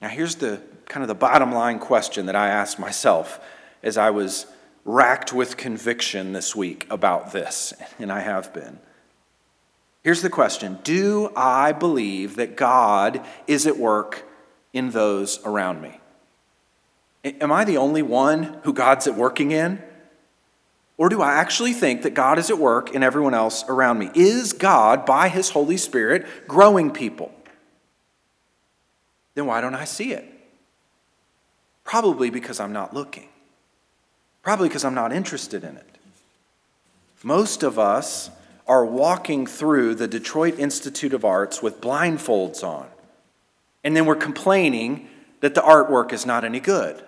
Now, 0.00 0.08
here's 0.08 0.36
the 0.36 0.62
kind 0.86 1.02
of 1.02 1.08
the 1.08 1.14
bottom 1.14 1.52
line 1.52 1.78
question 1.78 2.26
that 2.26 2.36
I 2.36 2.48
asked 2.48 2.78
myself 2.78 3.40
as 3.82 3.96
I 3.96 4.10
was 4.10 4.46
racked 4.84 5.32
with 5.32 5.56
conviction 5.56 6.32
this 6.32 6.54
week 6.54 6.86
about 6.90 7.32
this, 7.32 7.74
and 7.98 8.10
I 8.10 8.20
have 8.20 8.54
been. 8.54 8.78
Here's 10.02 10.22
the 10.22 10.30
question 10.30 10.78
Do 10.82 11.32
I 11.36 11.72
believe 11.72 12.36
that 12.36 12.56
God 12.56 13.24
is 13.46 13.66
at 13.66 13.76
work 13.76 14.24
in 14.72 14.90
those 14.90 15.44
around 15.44 15.82
me? 15.82 16.00
Am 17.24 17.52
I 17.52 17.64
the 17.64 17.76
only 17.76 18.02
one 18.02 18.60
who 18.62 18.72
God's 18.72 19.06
at 19.06 19.16
working 19.16 19.50
in? 19.50 19.82
Or 20.98 21.08
do 21.08 21.22
I 21.22 21.34
actually 21.34 21.72
think 21.72 22.02
that 22.02 22.12
God 22.12 22.38
is 22.38 22.50
at 22.50 22.58
work 22.58 22.94
in 22.94 23.02
everyone 23.02 23.32
else 23.32 23.64
around 23.68 23.98
me? 23.98 24.10
Is 24.14 24.52
God, 24.52 25.06
by 25.06 25.28
His 25.28 25.50
Holy 25.50 25.76
Spirit, 25.76 26.26
growing 26.46 26.90
people? 26.90 27.32
Then 29.34 29.46
why 29.46 29.60
don't 29.60 29.76
I 29.76 29.84
see 29.84 30.12
it? 30.12 30.24
Probably 31.84 32.28
because 32.28 32.58
I'm 32.58 32.72
not 32.72 32.92
looking. 32.92 33.28
Probably 34.42 34.68
because 34.68 34.84
I'm 34.84 34.94
not 34.94 35.12
interested 35.12 35.62
in 35.62 35.76
it. 35.76 35.98
Most 37.22 37.62
of 37.62 37.78
us 37.78 38.30
are 38.66 38.84
walking 38.84 39.46
through 39.46 39.94
the 39.94 40.08
Detroit 40.08 40.58
Institute 40.58 41.14
of 41.14 41.24
Arts 41.24 41.62
with 41.62 41.80
blindfolds 41.80 42.62
on, 42.62 42.88
and 43.82 43.96
then 43.96 44.04
we're 44.04 44.16
complaining 44.16 45.08
that 45.40 45.54
the 45.54 45.60
artwork 45.60 46.12
is 46.12 46.26
not 46.26 46.44
any 46.44 46.60
good. 46.60 47.02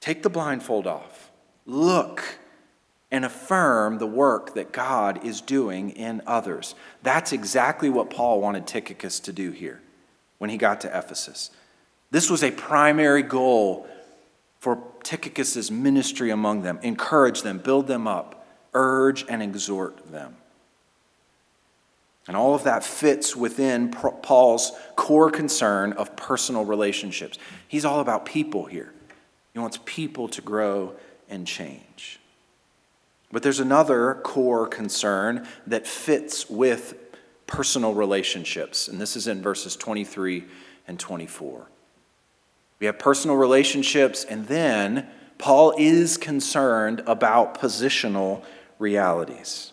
Take 0.00 0.22
the 0.22 0.30
blindfold 0.30 0.86
off, 0.86 1.27
look, 1.68 2.38
and 3.10 3.24
affirm 3.24 3.98
the 3.98 4.06
work 4.06 4.54
that 4.54 4.72
God 4.72 5.24
is 5.24 5.40
doing 5.40 5.90
in 5.90 6.20
others. 6.26 6.74
That's 7.02 7.32
exactly 7.32 7.88
what 7.88 8.10
Paul 8.10 8.40
wanted 8.40 8.66
Tychicus 8.66 9.20
to 9.20 9.32
do 9.32 9.50
here 9.50 9.80
when 10.38 10.50
he 10.50 10.56
got 10.56 10.80
to 10.82 10.98
Ephesus. 10.98 11.50
This 12.10 12.30
was 12.30 12.42
a 12.42 12.50
primary 12.50 13.22
goal 13.22 13.86
for 14.60 14.82
Tychicus' 15.04 15.70
ministry 15.70 16.30
among 16.30 16.62
them 16.62 16.78
encourage 16.82 17.42
them, 17.42 17.58
build 17.58 17.86
them 17.86 18.06
up, 18.06 18.46
urge 18.74 19.24
and 19.28 19.42
exhort 19.42 20.10
them. 20.10 20.36
And 22.26 22.36
all 22.36 22.54
of 22.54 22.64
that 22.64 22.84
fits 22.84 23.34
within 23.34 23.90
Paul's 23.90 24.72
core 24.96 25.30
concern 25.30 25.94
of 25.94 26.14
personal 26.14 26.66
relationships. 26.66 27.38
He's 27.68 27.86
all 27.86 28.00
about 28.00 28.26
people 28.26 28.66
here. 28.66 28.92
He 29.54 29.58
wants 29.58 29.78
people 29.86 30.28
to 30.28 30.42
grow 30.42 30.94
and 31.28 31.46
change. 31.46 32.20
But 33.30 33.42
there's 33.42 33.60
another 33.60 34.20
core 34.22 34.66
concern 34.66 35.46
that 35.66 35.86
fits 35.86 36.48
with 36.48 36.94
personal 37.46 37.94
relationships, 37.94 38.88
and 38.88 39.00
this 39.00 39.16
is 39.16 39.26
in 39.26 39.42
verses 39.42 39.76
23 39.76 40.44
and 40.86 40.98
24. 40.98 41.66
We 42.80 42.86
have 42.86 42.98
personal 42.98 43.36
relationships, 43.36 44.24
and 44.24 44.46
then 44.46 45.08
Paul 45.38 45.74
is 45.76 46.16
concerned 46.16 47.02
about 47.06 47.58
positional 47.58 48.44
realities. 48.78 49.72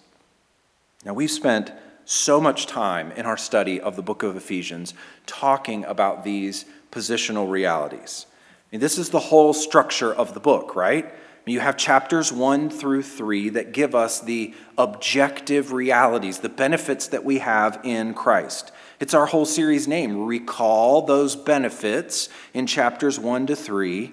Now, 1.06 1.14
we've 1.14 1.32
spent 1.32 1.72
so 2.06 2.40
much 2.40 2.66
time 2.68 3.12
in 3.12 3.26
our 3.26 3.38
study 3.38 3.80
of 3.80 3.96
the 3.96 4.02
book 4.02 4.24
of 4.24 4.36
Ephesians 4.36 4.94
talking 5.26 5.84
about 5.86 6.24
these 6.24 6.66
positional 6.92 7.50
realities. 7.50 8.26
I 8.32 8.76
mean, 8.76 8.82
this 8.82 8.98
is 8.98 9.10
the 9.10 9.20
whole 9.20 9.54
structure 9.54 10.14
of 10.14 10.34
the 10.34 10.40
book, 10.40 10.76
right? 10.76 11.14
You 11.46 11.60
have 11.60 11.78
chapters 11.78 12.32
one 12.32 12.70
through 12.70 13.04
three 13.04 13.50
that 13.50 13.72
give 13.72 13.94
us 13.94 14.20
the 14.20 14.54
objective 14.78 15.72
realities, 15.72 16.40
the 16.40 16.50
benefits 16.50 17.08
that 17.08 17.24
we 17.24 17.38
have 17.40 17.80
in 17.84 18.16
Christ. 18.16 18.72
It's 19.00 19.14
our 19.14 19.28
whole 19.28 19.46
series 19.46 19.88
name. 19.88 20.26
Recall 20.26 21.04
those 21.04 21.36
benefits 21.36 22.30
in 22.54 22.66
chapters 22.66 23.20
1 23.20 23.48
to 23.48 23.56
3, 23.56 24.12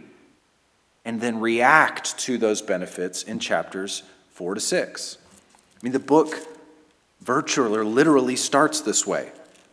and 1.04 1.20
then 1.20 1.40
react 1.40 2.18
to 2.18 2.36
those 2.36 2.60
benefits 2.60 3.22
in 3.22 3.38
chapters 3.38 4.02
4 4.32 4.54
to 4.54 4.60
6. 4.60 5.18
I 5.20 5.78
mean, 5.82 5.92
the 5.92 5.98
book 5.98 6.36
virtually 7.22 7.78
or 7.78 7.84
literally 7.84 8.36
starts 8.36 8.80
this 8.82 9.06
way. 9.06 9.32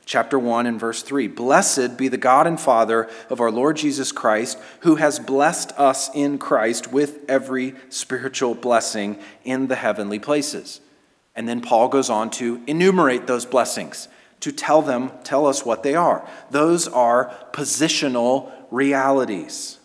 Chapter 0.10 0.40
1 0.40 0.66
and 0.66 0.80
verse 0.80 1.04
3 1.04 1.28
Blessed 1.28 1.96
be 1.96 2.08
the 2.08 2.18
God 2.18 2.48
and 2.48 2.60
Father 2.60 3.08
of 3.30 3.40
our 3.40 3.52
Lord 3.52 3.78
Jesus 3.78 4.12
Christ, 4.12 4.58
who 4.80 4.96
has 4.96 5.20
blessed 5.20 5.72
us 5.74 6.10
in 6.16 6.40
Christ 6.40 6.92
with 6.92 7.30
every 7.30 7.76
spiritual 7.90 8.56
blessing 8.56 9.20
in 9.44 9.68
the 9.68 9.76
heavenly 9.76 10.18
places. 10.18 10.82
And 11.36 11.48
then 11.48 11.62
Paul 11.62 11.90
goes 11.90 12.10
on 12.10 12.32
to 12.32 12.60
enumerate 12.66 13.28
those 13.28 13.46
blessings 13.46 14.08
to 14.40 14.52
tell 14.52 14.82
them, 14.82 15.12
tell 15.24 15.46
us 15.46 15.64
what 15.64 15.84
they 15.84 15.94
are. 15.94 16.28
Those 16.50 16.88
are 16.88 17.32
positional 17.54 18.52
realities. 18.72 19.78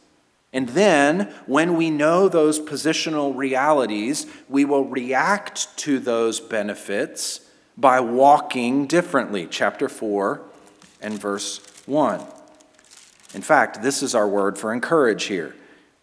And 0.55 0.71
then, 0.71 1.35
when 1.45 1.77
we 1.77 1.91
know 1.91 2.31
those 2.31 2.59
positional 2.59 3.37
realities, 3.37 4.27
we 4.49 4.65
will 4.65 4.87
react 4.87 5.77
to 5.81 5.99
those 5.99 6.41
benefits 6.41 7.44
by 7.77 8.01
walking 8.01 8.87
differently. 8.87 9.47
Chapter 9.51 9.89
4 9.89 10.41
and 11.01 11.19
verse 11.21 11.61
1. 11.87 12.21
In 13.35 13.43
fact, 13.43 13.83
this 13.83 14.03
is 14.03 14.15
our 14.15 14.29
word 14.29 14.57
for 14.57 14.73
encourage 14.73 15.25
here. 15.25 15.55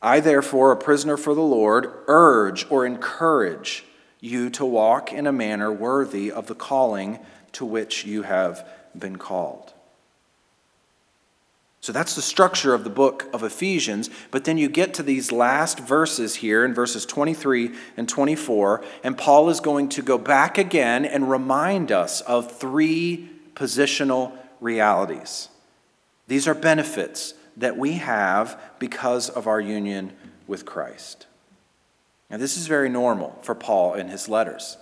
I, 0.02 0.20
therefore, 0.20 0.72
a 0.72 0.78
prisoner 0.78 1.16
for 1.16 1.34
the 1.34 1.42
Lord, 1.42 1.92
urge 2.08 2.70
or 2.70 2.86
encourage 2.86 3.86
you 4.20 4.50
to 4.52 4.66
walk 4.66 5.14
in 5.14 5.28
a 5.28 5.32
manner 5.32 5.72
worthy 5.72 6.32
of 6.32 6.48
the 6.48 6.56
calling 6.56 7.20
to 7.54 7.66
which 7.66 8.06
you 8.06 8.24
have 8.24 8.68
been 8.98 9.18
called. 9.18 9.71
So 11.82 11.92
that's 11.92 12.14
the 12.16 12.22
structure 12.22 12.76
of 12.76 12.84
the 12.84 12.92
book 12.92 13.28
of 13.34 13.42
Ephesians. 13.44 14.12
But 14.30 14.46
then 14.46 14.60
you 14.60 14.70
get 14.70 14.94
to 14.96 15.04
these 15.04 15.32
last 15.32 15.80
verses 15.80 16.36
here 16.36 16.64
in 16.64 16.76
verses 16.76 17.08
23 17.08 17.72
and 17.98 18.08
24, 18.08 18.84
and 19.04 19.18
Paul 19.18 19.50
is 19.50 19.60
going 19.60 19.90
to 19.90 20.04
go 20.04 20.20
back 20.20 20.60
again 20.60 21.06
and 21.06 21.30
remind 21.30 21.92
us 21.92 22.22
of 22.22 22.52
three 22.52 23.30
positional 23.56 24.32
realities. 24.60 25.50
These 26.28 26.48
are 26.48 26.54
benefits 26.54 27.34
that 27.58 27.78
we 27.78 27.94
have 27.94 28.62
because 28.78 29.30
of 29.30 29.48
our 29.48 29.60
union 29.60 30.14
with 30.46 30.66
Christ. 30.66 31.26
Now, 32.30 32.38
this 32.38 32.58
is 32.58 32.68
very 32.68 32.90
normal 32.90 33.40
for 33.42 33.56
Paul 33.56 33.96
in 33.96 34.08
his 34.08 34.30
letters. 34.30 34.78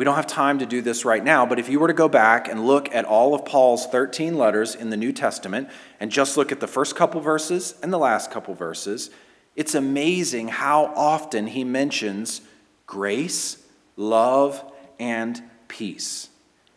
We 0.00 0.04
don't 0.04 0.16
have 0.16 0.26
time 0.26 0.60
to 0.60 0.64
do 0.64 0.80
this 0.80 1.04
right 1.04 1.22
now, 1.22 1.44
but 1.44 1.58
if 1.58 1.68
you 1.68 1.78
were 1.78 1.88
to 1.88 1.92
go 1.92 2.08
back 2.08 2.48
and 2.48 2.66
look 2.66 2.88
at 2.90 3.04
all 3.04 3.34
of 3.34 3.44
Paul's 3.44 3.86
13 3.86 4.38
letters 4.38 4.74
in 4.74 4.88
the 4.88 4.96
New 4.96 5.12
Testament 5.12 5.68
and 6.00 6.10
just 6.10 6.38
look 6.38 6.50
at 6.50 6.58
the 6.58 6.66
first 6.66 6.96
couple 6.96 7.20
verses 7.20 7.74
and 7.82 7.92
the 7.92 7.98
last 7.98 8.30
couple 8.30 8.54
verses, 8.54 9.10
it's 9.56 9.74
amazing 9.74 10.48
how 10.48 10.86
often 10.96 11.48
he 11.48 11.64
mentions 11.64 12.40
grace, 12.86 13.62
love, 13.94 14.64
and 14.98 15.42
peace. 15.68 16.30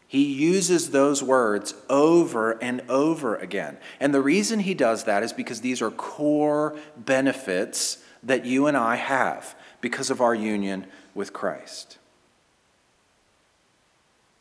He 0.06 0.26
uses 0.26 0.92
those 0.92 1.24
words 1.24 1.76
over 1.90 2.62
and 2.62 2.82
over 2.90 3.38
again. 3.38 3.78
And 4.02 4.14
the 4.14 4.22
reason 4.22 4.60
he 4.60 4.74
does 4.74 5.06
that 5.06 5.24
is 5.24 5.32
because 5.32 5.62
these 5.62 5.82
are 5.82 5.92
core 5.92 6.78
benefits 6.98 8.04
that 8.22 8.46
you 8.46 8.68
and 8.68 8.76
I 8.76 8.98
have 8.98 9.56
because 9.80 10.10
of 10.10 10.20
our 10.20 10.36
union 10.36 10.88
with 11.16 11.32
Christ. 11.32 12.00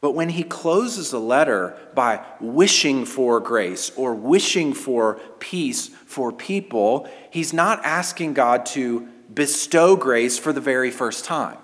But 0.02 0.16
when 0.16 0.30
he 0.30 0.42
closes 0.42 1.12
a 1.12 1.18
letter 1.18 1.78
by 1.94 2.26
wishing 2.40 3.04
for 3.04 3.38
grace 3.38 3.92
or 3.96 4.14
wishing 4.14 4.74
for 4.74 5.14
peace 5.38 5.88
for 6.06 6.32
people, 6.32 7.08
he's 7.30 7.52
not 7.52 7.84
asking 7.84 8.34
God 8.34 8.66
to 8.66 9.08
bestow 9.32 9.94
grace 9.94 10.38
for 10.38 10.52
the 10.52 10.60
very 10.60 10.90
first 10.90 11.24
time. 11.24 11.56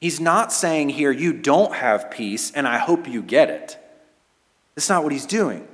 He's 0.00 0.18
not 0.18 0.52
saying 0.52 0.88
here, 0.88 1.12
you 1.12 1.32
don't 1.32 1.74
have 1.74 2.10
peace 2.10 2.50
and 2.50 2.66
I 2.66 2.78
hope 2.78 3.06
you 3.06 3.22
get 3.22 3.50
it. 3.50 3.78
That's 4.74 4.88
not 4.88 5.04
what 5.04 5.12
he's 5.12 5.26
doing. 5.26 5.68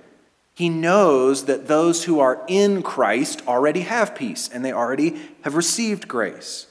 He 0.52 0.68
knows 0.68 1.46
that 1.46 1.66
those 1.66 2.04
who 2.04 2.20
are 2.20 2.44
in 2.46 2.82
Christ 2.82 3.42
already 3.48 3.80
have 3.80 4.14
peace 4.14 4.50
and 4.52 4.62
they 4.62 4.72
already 4.72 5.18
have 5.42 5.54
received 5.54 6.08
grace. 6.08 6.66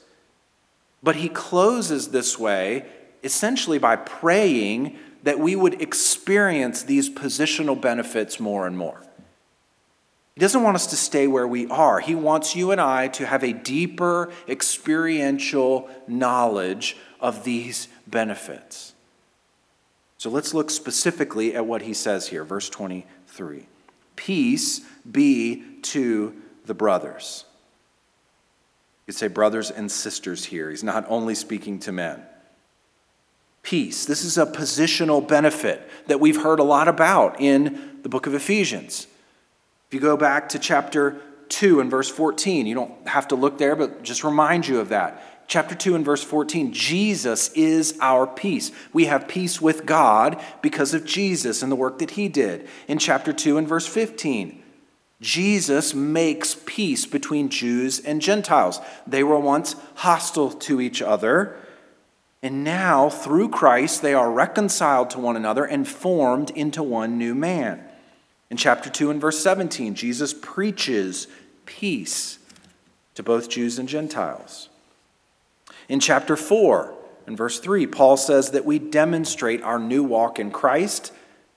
But 1.02 1.16
he 1.16 1.30
closes 1.30 2.10
this 2.10 2.38
way 2.38 2.86
essentially 3.26 3.80
by 3.80 3.96
praying 3.96 4.98
that 5.24 5.40
we 5.40 5.56
would 5.56 5.82
experience 5.82 6.84
these 6.84 7.10
positional 7.10 7.80
benefits 7.80 8.40
more 8.40 8.68
and 8.68 8.78
more. 8.78 9.02
He 10.36 10.42
doesn't 10.42 10.62
want 10.62 10.76
us 10.76 10.88
to 10.88 10.96
stay 10.96 11.28
where 11.28 11.48
we 11.48 11.68
are. 11.68 12.00
He 12.00 12.14
wants 12.14 12.56
you 12.56 12.72
and 12.72 12.80
I 12.80 13.08
to 13.10 13.26
have 13.26 13.44
a 13.44 13.54
deeper 13.54 14.32
experiential 14.48 15.90
knowledge 16.08 16.98
of 17.20 17.44
these 17.44 17.88
benefits. 18.06 18.94
So 20.18 20.30
let's 20.30 20.54
look 20.54 20.70
specifically 20.70 21.56
at 21.56 21.66
what 21.66 21.82
he 21.82 21.94
says 21.94 22.28
here, 22.28 22.44
verse 22.44 22.70
23. 22.70 23.66
Peace 24.16 24.82
be 25.10 25.64
to 25.84 26.36
the 26.66 26.74
brothers. 26.74 27.46
You 29.08 29.14
could 29.14 29.20
say 29.20 29.28
brothers 29.28 29.72
and 29.72 29.92
sisters 29.92 30.46
here. 30.46 30.70
He's 30.70 30.84
not 30.84 31.06
only 31.08 31.34
speaking 31.34 31.80
to 31.80 31.92
men. 31.92 32.22
Peace. 33.66 34.06
This 34.06 34.24
is 34.24 34.38
a 34.38 34.46
positional 34.46 35.28
benefit 35.28 35.90
that 36.06 36.20
we've 36.20 36.44
heard 36.44 36.60
a 36.60 36.64
lot 36.64 36.88
about 36.88 37.42
in 37.42 37.98
the 38.04 38.10
book 38.10 38.28
of 38.28 38.36
Ephesians. 38.36 39.08
If 39.88 39.96
you 39.96 40.00
go 40.00 40.16
back 40.16 40.50
to 40.50 40.60
chapter 40.60 41.20
2 41.50 41.80
and 41.80 41.90
verse 41.90 42.08
14, 42.08 42.68
you 42.68 42.76
don't 42.76 43.08
have 43.08 43.28
to 43.30 43.36
look 43.36 43.58
there, 43.58 43.76
but 43.76 44.04
just 44.04 44.24
remind 44.24 44.68
you 44.68 44.80
of 44.80 44.90
that. 44.90 45.48
Chapter 45.48 45.74
2 45.74 45.96
and 45.96 46.06
verse 46.06 46.24
14, 46.24 46.74
Jesus 46.74 47.50
is 47.54 47.98
our 48.02 48.28
peace. 48.28 48.72
We 48.94 49.06
have 49.06 49.28
peace 49.28 49.60
with 49.60 49.88
God 49.88 50.40
because 50.62 50.94
of 50.94 51.04
Jesus 51.04 51.64
and 51.64 51.72
the 51.72 51.76
work 51.76 51.98
that 51.98 52.12
he 52.12 52.28
did. 52.28 52.68
In 52.88 53.00
chapter 53.00 53.34
2 53.34 53.58
and 53.58 53.68
verse 53.68 53.88
15, 53.88 54.62
Jesus 55.22 55.96
makes 55.96 56.56
peace 56.68 57.08
between 57.08 57.50
Jews 57.50 58.00
and 58.00 58.22
Gentiles. 58.22 58.80
They 59.08 59.24
were 59.24 59.40
once 59.40 59.76
hostile 59.96 60.52
to 60.52 60.80
each 60.80 61.02
other, 61.02 61.58
and 62.46 62.64
now 62.64 63.10
through 63.10 63.50
Christ 63.50 64.04
they 64.04 64.14
are 64.14 64.30
reconciled 64.30 65.10
to 65.10 65.20
one 65.20 65.36
another 65.36 65.66
and 65.66 65.88
formed 65.88 66.52
into 66.52 66.84
one 66.84 67.18
new 67.18 67.34
man. 67.34 67.84
In 68.52 68.58
chapter 68.58 68.88
2 68.88 69.10
and 69.10 69.20
verse 69.20 69.40
17, 69.40 69.96
Jesus 69.96 70.32
preaches 70.32 71.26
peace 71.66 72.38
to 73.16 73.24
both 73.24 73.50
Jews 73.50 73.80
and 73.80 73.90
Gentiles. 73.90 74.70
In 75.90 76.00
chapter 76.00 76.36
4 76.36 76.94
and 77.26 77.36
verse 77.36 77.60
3, 77.60 77.88
Paul 77.88 78.16
says 78.16 78.52
that 78.52 78.64
we 78.64 78.78
demonstrate 78.78 79.64
our 79.64 79.80
new 79.80 80.04
walk 80.04 80.38
in 80.38 80.52
Christ 80.52 81.12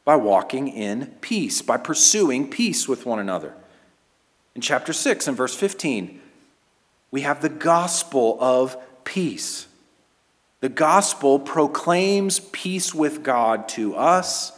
by 0.07 0.17
walking 0.17 0.69
in 0.69 1.09
peace, 1.21 1.61
by 1.61 1.77
pursuing 1.77 2.49
peace 2.49 2.89
with 2.89 3.05
one 3.05 3.19
another. 3.19 3.53
In 4.55 4.63
chapter 4.63 4.95
6 4.95 5.29
and 5.29 5.37
verse 5.37 5.55
15, 5.55 6.19
we 7.11 7.21
have 7.21 7.43
the 7.43 7.51
gospel 7.51 8.39
of 8.41 8.75
peace. 9.05 9.68
The 10.61 10.69
gospel 10.69 11.39
proclaims 11.39 12.41
peace 12.41 12.95
with 12.95 13.23
God 13.23 13.69
to 13.71 13.95
us 13.95 14.53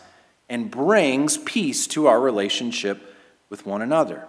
and 0.48 0.70
brings 0.70 1.36
peace 1.38 1.86
to 1.88 2.06
our 2.06 2.20
relationship 2.20 3.14
with 3.50 3.66
one 3.66 3.82
another. 3.82 4.26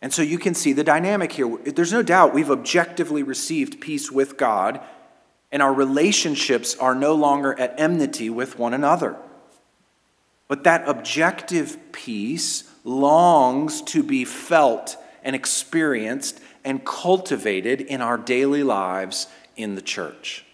And 0.00 0.12
so 0.12 0.22
you 0.22 0.38
can 0.38 0.54
see 0.54 0.72
the 0.72 0.84
dynamic 0.84 1.32
here. 1.32 1.56
There's 1.58 1.92
no 1.92 2.02
doubt 2.02 2.34
we've 2.34 2.50
objectively 2.50 3.22
received 3.22 3.80
peace 3.80 4.10
with 4.10 4.36
God, 4.36 4.80
and 5.52 5.62
our 5.62 5.72
relationships 5.72 6.76
are 6.76 6.94
no 6.94 7.14
longer 7.14 7.58
at 7.58 7.78
enmity 7.78 8.30
with 8.30 8.58
one 8.58 8.74
another. 8.74 9.16
But 10.48 10.64
that 10.64 10.88
objective 10.88 11.92
peace 11.92 12.64
longs 12.84 13.82
to 13.82 14.02
be 14.02 14.24
felt 14.24 14.96
and 15.22 15.34
experienced 15.34 16.40
and 16.64 16.84
cultivated 16.84 17.80
in 17.80 18.00
our 18.00 18.16
daily 18.16 18.62
lives 18.62 19.26
in 19.56 19.74
the 19.74 19.82
church. 19.82 20.44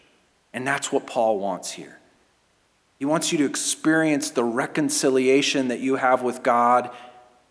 And 0.53 0.67
that's 0.67 0.93
what 0.93 1.07
Paul 1.07 1.39
wants 1.39 1.73
here. 1.73 1.99
He 2.99 3.05
wants 3.05 3.33
you 3.33 3.39
to 3.39 3.45
experience 3.47 4.31
the 4.31 4.45
reconciliation 4.45 5.69
that 5.69 5.81
you 5.81 5.97
have 5.97 6.23
with 6.23 6.43
God 6.43 6.91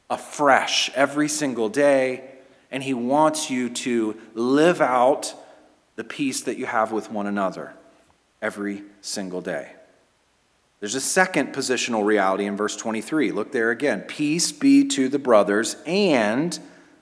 afresh 0.10 0.90
every 0.96 1.28
single 1.28 1.68
day. 1.68 2.24
And 2.72 2.82
He 2.82 2.94
wants 2.94 3.50
you 3.50 3.70
to 3.70 4.18
live 4.34 4.82
out 4.82 5.34
the 5.96 6.04
peace 6.04 6.42
that 6.44 6.58
you 6.58 6.66
have 6.66 6.92
with 6.92 7.12
one 7.12 7.28
another 7.28 7.74
every 8.42 8.84
single 9.02 9.42
day. 9.42 9.74
There's 10.80 10.96
a 10.96 11.02
second 11.02 11.54
positional 11.54 12.04
reality 12.04 12.46
in 12.46 12.58
verse 12.58 12.76
23. 12.76 13.32
Look 13.32 13.52
there 13.52 13.70
again. 13.70 14.02
Peace 14.02 14.52
be 14.52 14.88
to 14.90 15.10
the 15.10 15.20
brothers 15.20 15.76
and 15.86 16.58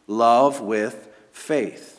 love 0.06 0.60
with 0.60 1.08
faith. 1.32 1.99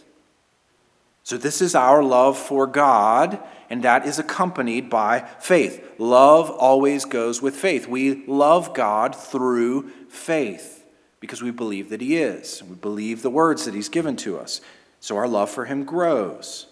So, 1.30 1.36
this 1.36 1.62
is 1.62 1.76
our 1.76 2.02
love 2.02 2.36
for 2.36 2.66
God, 2.66 3.38
and 3.70 3.84
that 3.84 4.04
is 4.04 4.18
accompanied 4.18 4.90
by 4.90 5.20
faith. 5.38 5.94
Love 5.96 6.50
always 6.50 7.04
goes 7.04 7.40
with 7.40 7.54
faith. 7.54 7.86
We 7.86 8.26
love 8.26 8.74
God 8.74 9.14
through 9.14 9.90
faith 10.08 10.84
because 11.20 11.40
we 11.40 11.52
believe 11.52 11.88
that 11.90 12.00
He 12.00 12.16
is. 12.16 12.64
We 12.64 12.74
believe 12.74 13.22
the 13.22 13.30
words 13.30 13.64
that 13.64 13.74
He's 13.74 13.88
given 13.88 14.16
to 14.16 14.40
us. 14.40 14.60
So, 14.98 15.16
our 15.16 15.28
love 15.28 15.50
for 15.50 15.66
Him 15.66 15.84
grows. 15.84 16.66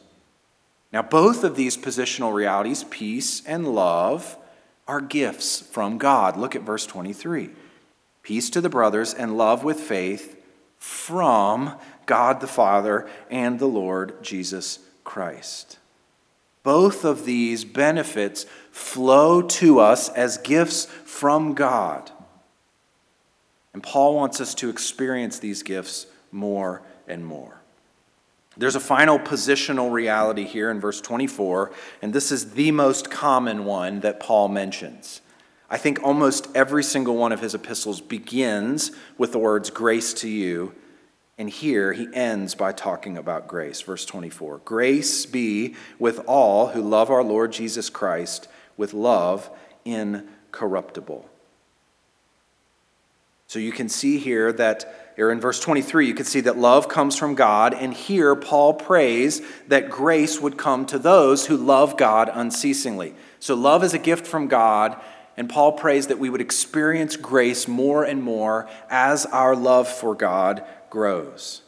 Now, 0.92 1.02
both 1.02 1.44
of 1.44 1.54
these 1.54 1.76
positional 1.76 2.34
realities, 2.34 2.82
peace 2.82 3.46
and 3.46 3.76
love, 3.76 4.36
are 4.88 5.00
gifts 5.00 5.60
from 5.60 5.98
God. 5.98 6.36
Look 6.36 6.56
at 6.56 6.62
verse 6.62 6.84
23. 6.84 7.50
Peace 8.24 8.50
to 8.50 8.60
the 8.60 8.68
brothers 8.68 9.14
and 9.14 9.38
love 9.38 9.62
with 9.62 9.78
faith 9.78 10.34
from 10.78 11.76
God 12.08 12.40
the 12.40 12.48
Father 12.48 13.08
and 13.30 13.60
the 13.60 13.68
Lord 13.68 14.24
Jesus 14.24 14.80
Christ. 15.04 15.78
Both 16.64 17.04
of 17.04 17.24
these 17.24 17.64
benefits 17.64 18.46
flow 18.72 19.42
to 19.42 19.78
us 19.78 20.08
as 20.08 20.38
gifts 20.38 20.86
from 21.04 21.54
God. 21.54 22.10
And 23.72 23.82
Paul 23.82 24.16
wants 24.16 24.40
us 24.40 24.54
to 24.56 24.70
experience 24.70 25.38
these 25.38 25.62
gifts 25.62 26.06
more 26.32 26.82
and 27.06 27.24
more. 27.24 27.60
There's 28.56 28.74
a 28.74 28.80
final 28.80 29.20
positional 29.20 29.92
reality 29.92 30.44
here 30.44 30.68
in 30.70 30.80
verse 30.80 31.00
24, 31.00 31.70
and 32.02 32.12
this 32.12 32.32
is 32.32 32.52
the 32.52 32.72
most 32.72 33.08
common 33.08 33.64
one 33.64 34.00
that 34.00 34.18
Paul 34.18 34.48
mentions. 34.48 35.20
I 35.70 35.76
think 35.76 36.02
almost 36.02 36.48
every 36.56 36.82
single 36.82 37.16
one 37.16 37.30
of 37.30 37.40
his 37.40 37.54
epistles 37.54 38.00
begins 38.00 38.90
with 39.16 39.32
the 39.32 39.38
words 39.38 39.70
grace 39.70 40.12
to 40.14 40.28
you, 40.28 40.74
and 41.38 41.48
here 41.48 41.92
he 41.92 42.08
ends 42.12 42.56
by 42.56 42.72
talking 42.72 43.16
about 43.16 43.46
grace. 43.46 43.80
Verse 43.80 44.04
24 44.04 44.58
Grace 44.64 45.24
be 45.24 45.76
with 45.98 46.18
all 46.26 46.68
who 46.68 46.82
love 46.82 47.10
our 47.10 47.22
Lord 47.22 47.52
Jesus 47.52 47.88
Christ 47.88 48.48
with 48.76 48.92
love 48.92 49.48
incorruptible. 49.84 51.28
So 53.46 53.58
you 53.58 53.72
can 53.72 53.88
see 53.88 54.18
here 54.18 54.52
that, 54.52 55.14
or 55.16 55.30
in 55.30 55.40
verse 55.40 55.58
23, 55.58 56.06
you 56.06 56.12
can 56.12 56.26
see 56.26 56.40
that 56.40 56.58
love 56.58 56.88
comes 56.88 57.16
from 57.16 57.34
God. 57.34 57.72
And 57.72 57.94
here 57.94 58.34
Paul 58.34 58.74
prays 58.74 59.40
that 59.68 59.88
grace 59.88 60.40
would 60.40 60.58
come 60.58 60.84
to 60.86 60.98
those 60.98 61.46
who 61.46 61.56
love 61.56 61.96
God 61.96 62.30
unceasingly. 62.32 63.14
So 63.40 63.54
love 63.54 63.82
is 63.84 63.94
a 63.94 63.98
gift 63.98 64.26
from 64.26 64.48
God. 64.48 65.00
And 65.36 65.48
Paul 65.48 65.72
prays 65.72 66.08
that 66.08 66.18
we 66.18 66.28
would 66.28 66.40
experience 66.40 67.16
grace 67.16 67.68
more 67.68 68.04
and 68.04 68.22
more 68.22 68.68
as 68.90 69.24
our 69.24 69.54
love 69.56 69.88
for 69.88 70.14
God 70.14 70.64
grows. 70.90 71.62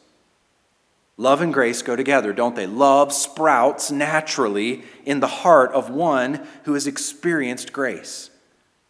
Love 1.17 1.41
and 1.41 1.53
grace 1.53 1.81
go 1.81 1.95
together, 1.95 2.33
don't 2.33 2.55
they? 2.55 2.65
Love 2.65 3.13
sprouts 3.13 3.91
naturally 3.91 4.83
in 5.05 5.19
the 5.19 5.27
heart 5.27 5.71
of 5.71 5.89
one 5.89 6.47
who 6.63 6.73
has 6.73 6.87
experienced 6.87 7.71
grace. 7.71 8.29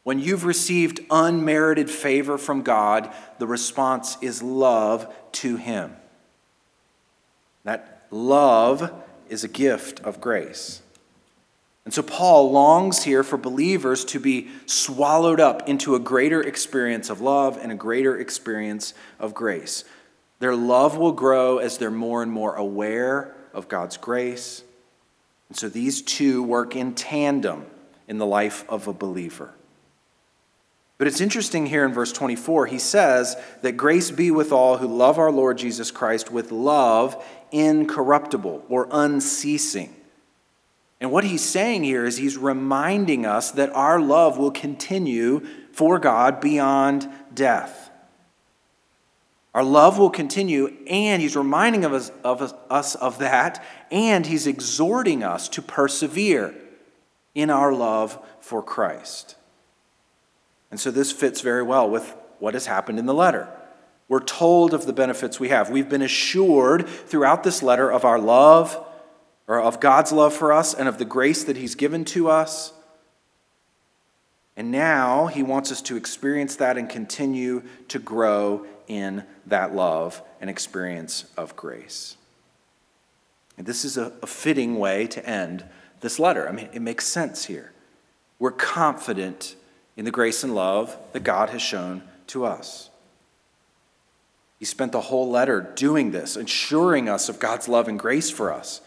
When 0.04 0.20
you've 0.20 0.46
received 0.46 1.02
unmerited 1.12 1.90
favor 1.90 2.38
from 2.38 2.64
God, 2.64 3.14
the 3.38 3.48
response 3.48 4.18
is 4.22 4.42
love 4.42 5.14
to 5.34 5.58
Him. 5.58 5.96
That 7.64 8.06
love 8.10 8.92
is 9.30 9.44
a 9.44 9.50
gift 9.50 10.00
of 10.00 10.22
grace. 10.22 10.82
And 11.84 11.94
so 11.94 12.04
Paul 12.04 12.52
longs 12.52 13.04
here 13.04 13.24
for 13.24 13.38
believers 13.38 14.06
to 14.06 14.20
be 14.20 14.50
swallowed 14.66 15.40
up 15.40 15.68
into 15.68 15.96
a 15.96 16.00
greater 16.00 16.42
experience 16.42 17.10
of 17.10 17.22
love 17.22 17.58
and 17.62 17.72
a 17.72 17.76
greater 17.76 18.18
experience 18.18 18.94
of 19.20 19.34
grace. 19.34 19.84
Their 20.42 20.56
love 20.56 20.98
will 20.98 21.12
grow 21.12 21.60
as 21.60 21.78
they're 21.78 21.92
more 21.92 22.24
and 22.24 22.32
more 22.32 22.56
aware 22.56 23.36
of 23.54 23.68
God's 23.68 23.98
grace. 23.98 24.64
And 25.50 25.56
so 25.56 25.70
these 25.70 26.02
two 26.02 26.42
work 26.42 26.76
in 26.76 26.96
tandem 26.96 27.68
in 28.08 28.18
the 28.18 28.26
life 28.26 28.66
of 28.68 28.88
a 28.88 28.94
believer. 28.94 29.54
But 30.98 31.06
it's 31.06 31.22
interesting 31.22 31.68
here 31.68 31.86
in 31.86 31.94
verse 31.94 32.12
24, 32.12 32.66
he 32.66 32.80
says 32.80 33.36
that 33.62 33.74
grace 33.74 34.10
be 34.10 34.32
with 34.32 34.52
all 34.52 34.78
who 34.78 34.88
love 34.88 35.20
our 35.20 35.32
Lord 35.32 35.60
Jesus 35.60 35.92
Christ 35.92 36.32
with 36.32 36.52
love 36.52 37.24
incorruptible 37.52 38.66
or 38.68 38.88
unceasing. 38.90 39.96
And 41.00 41.12
what 41.12 41.24
he's 41.24 41.46
saying 41.46 41.84
here 41.84 42.04
is 42.04 42.18
he's 42.18 42.38
reminding 42.38 43.28
us 43.28 43.52
that 43.52 43.70
our 43.76 44.02
love 44.02 44.40
will 44.40 44.50
continue 44.50 45.46
for 45.72 46.00
God 46.00 46.42
beyond 46.42 47.08
death. 47.32 47.91
Our 49.54 49.64
love 49.64 49.98
will 49.98 50.10
continue, 50.10 50.78
and 50.88 51.22
he's 51.22 51.36
reminding 51.36 51.84
of 51.84 51.92
us, 51.92 52.12
of 52.24 52.54
us 52.70 52.96
of 52.96 53.20
that, 53.20 53.64
and 53.92 54.26
he's 54.26 54.48
exhorting 54.48 55.24
us 55.24 55.50
to 55.50 55.62
persevere 55.62 56.56
in 57.36 57.50
our 57.50 57.74
love 57.74 58.18
for 58.40 58.64
Christ. 58.64 59.36
And 60.70 60.80
so 60.80 60.90
this 60.90 61.12
fits 61.12 61.42
very 61.42 61.64
well 61.64 61.90
with 61.90 62.16
what 62.40 62.54
has 62.54 62.66
happened 62.66 62.98
in 62.98 63.06
the 63.06 63.14
letter. 63.14 63.50
We're 64.08 64.22
told 64.22 64.74
of 64.74 64.86
the 64.86 64.94
benefits 64.94 65.40
we 65.40 65.50
have. 65.50 65.70
We've 65.70 65.90
been 65.90 66.02
assured 66.02 66.88
throughout 66.88 67.44
this 67.44 67.62
letter 67.62 67.92
of 67.92 68.06
our 68.06 68.20
love, 68.20 68.86
or 69.48 69.60
of 69.60 69.82
God's 69.82 70.14
love 70.14 70.34
for 70.34 70.54
us, 70.54 70.74
and 70.74 70.88
of 70.88 70.98
the 70.98 71.06
grace 71.06 71.44
that 71.44 71.58
He's 71.58 71.76
given 71.76 72.06
to 72.06 72.30
us. 72.30 72.72
And 74.58 74.72
now 74.72 75.28
he 75.28 75.44
wants 75.44 75.72
us 75.72 75.82
to 75.84 75.96
experience 75.96 76.58
that 76.58 76.78
and 76.78 76.90
continue 76.90 77.64
to 77.88 78.00
grow 78.00 78.66
in 78.88 79.24
that 79.48 79.74
love 79.74 80.22
and 80.42 80.50
experience 80.50 81.26
of 81.38 81.56
grace. 81.56 82.18
And 83.58 83.66
this 83.66 83.86
is 83.86 83.98
a, 83.98 84.12
a 84.22 84.28
fitting 84.28 84.78
way 84.80 85.08
to 85.08 85.26
end 85.26 85.64
this 86.02 86.20
letter. 86.20 86.48
I 86.48 86.52
mean, 86.52 86.70
it 86.74 86.82
makes 86.82 87.08
sense 87.08 87.46
here. 87.46 87.72
We're 88.40 88.52
confident 88.52 89.56
in 89.96 90.06
the 90.06 90.12
grace 90.12 90.44
and 90.44 90.56
love 90.56 90.98
that 91.14 91.24
God 91.24 91.50
has 91.52 91.62
shown 91.62 92.02
to 92.28 92.46
us. 92.46 92.90
He 94.60 94.66
spent 94.66 94.92
the 94.92 95.02
whole 95.02 95.30
letter 95.30 95.62
doing 95.76 96.12
this, 96.12 96.36
ensuring 96.36 97.10
us 97.10 97.30
of 97.30 97.40
God's 97.40 97.68
love 97.68 97.88
and 97.88 97.98
grace 97.98 98.30
for 98.30 98.52
us. 98.52 98.82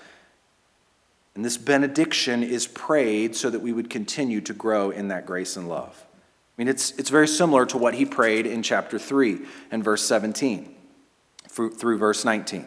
And 1.35 1.45
this 1.45 1.57
benediction 1.57 2.43
is 2.43 2.67
prayed 2.67 3.35
so 3.35 3.51
that 3.51 3.61
we 3.61 3.73
would 3.73 3.91
continue 3.91 4.41
to 4.43 4.53
grow 4.53 4.91
in 4.91 5.09
that 5.09 5.27
grace 5.27 5.57
and 5.57 5.69
love. 5.69 6.05
I 6.07 6.63
mean, 6.63 6.69
it's, 6.69 6.93
it's 6.93 7.11
very 7.11 7.27
similar 7.27 7.67
to 7.67 7.79
what 7.79 7.95
he 7.95 8.05
prayed 8.05 8.47
in 8.47 8.63
chapter 8.63 8.99
3 8.99 9.41
and 9.73 9.83
verse 9.83 10.05
17 10.05 10.75
through 11.49 11.99
verse 11.99 12.25
19. 12.25 12.67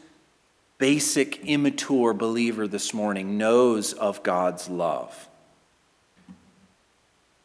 basic, 0.81 1.45
immature 1.45 2.11
believer 2.11 2.67
this 2.67 2.91
morning 2.91 3.37
knows 3.37 3.93
of 3.93 4.23
God's 4.23 4.67
love. 4.67 5.29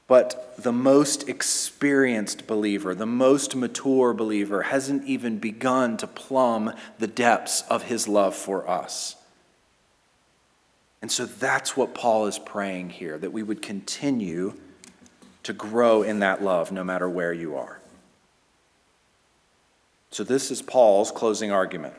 But 0.09 0.55
the 0.57 0.73
most 0.73 1.29
experienced 1.29 2.47
believer, 2.47 2.95
the 2.95 3.05
most 3.05 3.55
mature 3.55 4.15
believer, 4.15 4.63
hasn't 4.63 5.05
even 5.05 5.39
begun 5.39 5.99
to 5.99 6.07
plumb 6.07 6.73
the 6.99 7.07
depths 7.07 7.61
of 7.69 7.83
his 7.83 8.09
love 8.09 8.35
for 8.35 8.67
us. 8.67 9.17
And 11.03 11.13
so 11.13 11.27
that's 11.27 11.77
what 11.77 11.95
Paul 11.95 12.27
is 12.29 12.39
praying 12.39 12.89
here 12.89 13.19
that 13.19 13.35
we 13.35 13.43
would 13.43 13.61
continue 13.61 14.55
to 15.43 15.53
grow 15.53 16.03
in 16.03 16.21
that 16.21 16.43
love 16.43 16.73
no 16.73 16.83
matter 16.83 17.07
where 17.07 17.35
you 17.35 17.55
are. 17.55 17.81
So, 20.11 20.25
this 20.25 20.51
is 20.51 20.63
Paul's 20.63 21.13
closing 21.13 21.51
argument. 21.51 21.93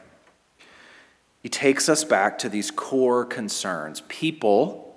He 1.48 1.50
takes 1.50 1.88
us 1.88 2.04
back 2.04 2.40
to 2.40 2.50
these 2.50 2.72
core 2.72 3.24
concerns 3.24 4.02
people 4.10 4.94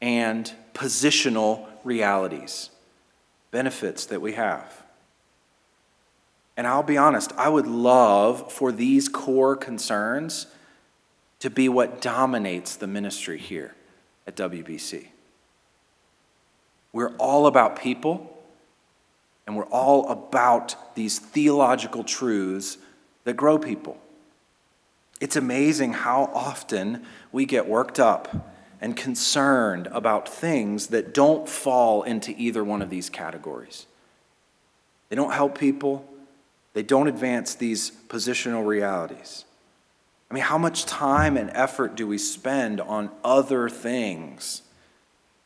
and 0.00 0.52
positional 0.74 1.68
realities, 1.84 2.70
benefits 3.52 4.04
that 4.06 4.20
we 4.20 4.32
have. 4.32 4.82
And 6.56 6.66
I'll 6.66 6.82
be 6.82 6.96
honest, 6.96 7.30
I 7.36 7.48
would 7.48 7.68
love 7.68 8.52
for 8.52 8.72
these 8.72 9.08
core 9.08 9.54
concerns 9.54 10.48
to 11.38 11.48
be 11.48 11.68
what 11.68 12.00
dominates 12.00 12.74
the 12.74 12.88
ministry 12.88 13.38
here 13.38 13.76
at 14.26 14.34
WBC. 14.34 15.06
We're 16.92 17.14
all 17.18 17.46
about 17.46 17.78
people, 17.78 18.36
and 19.46 19.56
we're 19.56 19.66
all 19.66 20.08
about 20.08 20.96
these 20.96 21.20
theological 21.20 22.02
truths 22.02 22.78
that 23.22 23.34
grow 23.34 23.60
people. 23.60 23.96
It's 25.20 25.36
amazing 25.36 25.92
how 25.94 26.30
often 26.32 27.04
we 27.32 27.44
get 27.44 27.68
worked 27.68 27.98
up 27.98 28.52
and 28.80 28.96
concerned 28.96 29.88
about 29.88 30.28
things 30.28 30.88
that 30.88 31.12
don't 31.12 31.48
fall 31.48 32.04
into 32.04 32.34
either 32.36 32.62
one 32.62 32.82
of 32.82 32.90
these 32.90 33.10
categories. 33.10 33.86
They 35.08 35.16
don't 35.16 35.32
help 35.32 35.58
people, 35.58 36.08
they 36.74 36.82
don't 36.82 37.08
advance 37.08 37.54
these 37.54 37.90
positional 38.08 38.64
realities. 38.64 39.44
I 40.30 40.34
mean, 40.34 40.44
how 40.44 40.58
much 40.58 40.84
time 40.84 41.36
and 41.36 41.50
effort 41.50 41.94
do 41.96 42.06
we 42.06 42.18
spend 42.18 42.80
on 42.80 43.10
other 43.24 43.68
things 43.68 44.62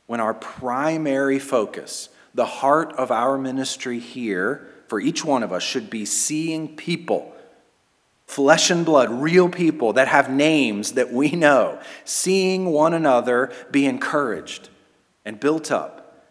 when 0.06 0.20
our 0.20 0.34
primary 0.34 1.38
focus, 1.38 2.08
the 2.34 2.44
heart 2.44 2.92
of 2.94 3.10
our 3.10 3.38
ministry 3.38 4.00
here 4.00 4.68
for 4.88 5.00
each 5.00 5.24
one 5.24 5.42
of 5.42 5.52
us, 5.52 5.62
should 5.62 5.88
be 5.88 6.04
seeing 6.04 6.76
people 6.76 7.34
flesh 8.26 8.70
and 8.70 8.84
blood, 8.84 9.10
real 9.10 9.48
people 9.48 9.92
that 9.94 10.08
have 10.08 10.30
names 10.30 10.92
that 10.92 11.12
we 11.12 11.32
know, 11.32 11.80
seeing 12.04 12.66
one 12.66 12.94
another 12.94 13.52
be 13.70 13.86
encouraged 13.86 14.68
and 15.24 15.38
built 15.38 15.70
up 15.70 16.24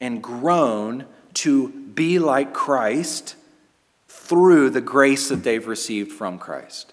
and 0.00 0.22
grown 0.22 1.06
to 1.34 1.68
be 1.68 2.18
like 2.18 2.52
Christ 2.52 3.36
through 4.08 4.70
the 4.70 4.80
grace 4.80 5.28
that 5.28 5.42
they've 5.42 5.66
received 5.66 6.12
from 6.12 6.38
Christ. 6.38 6.92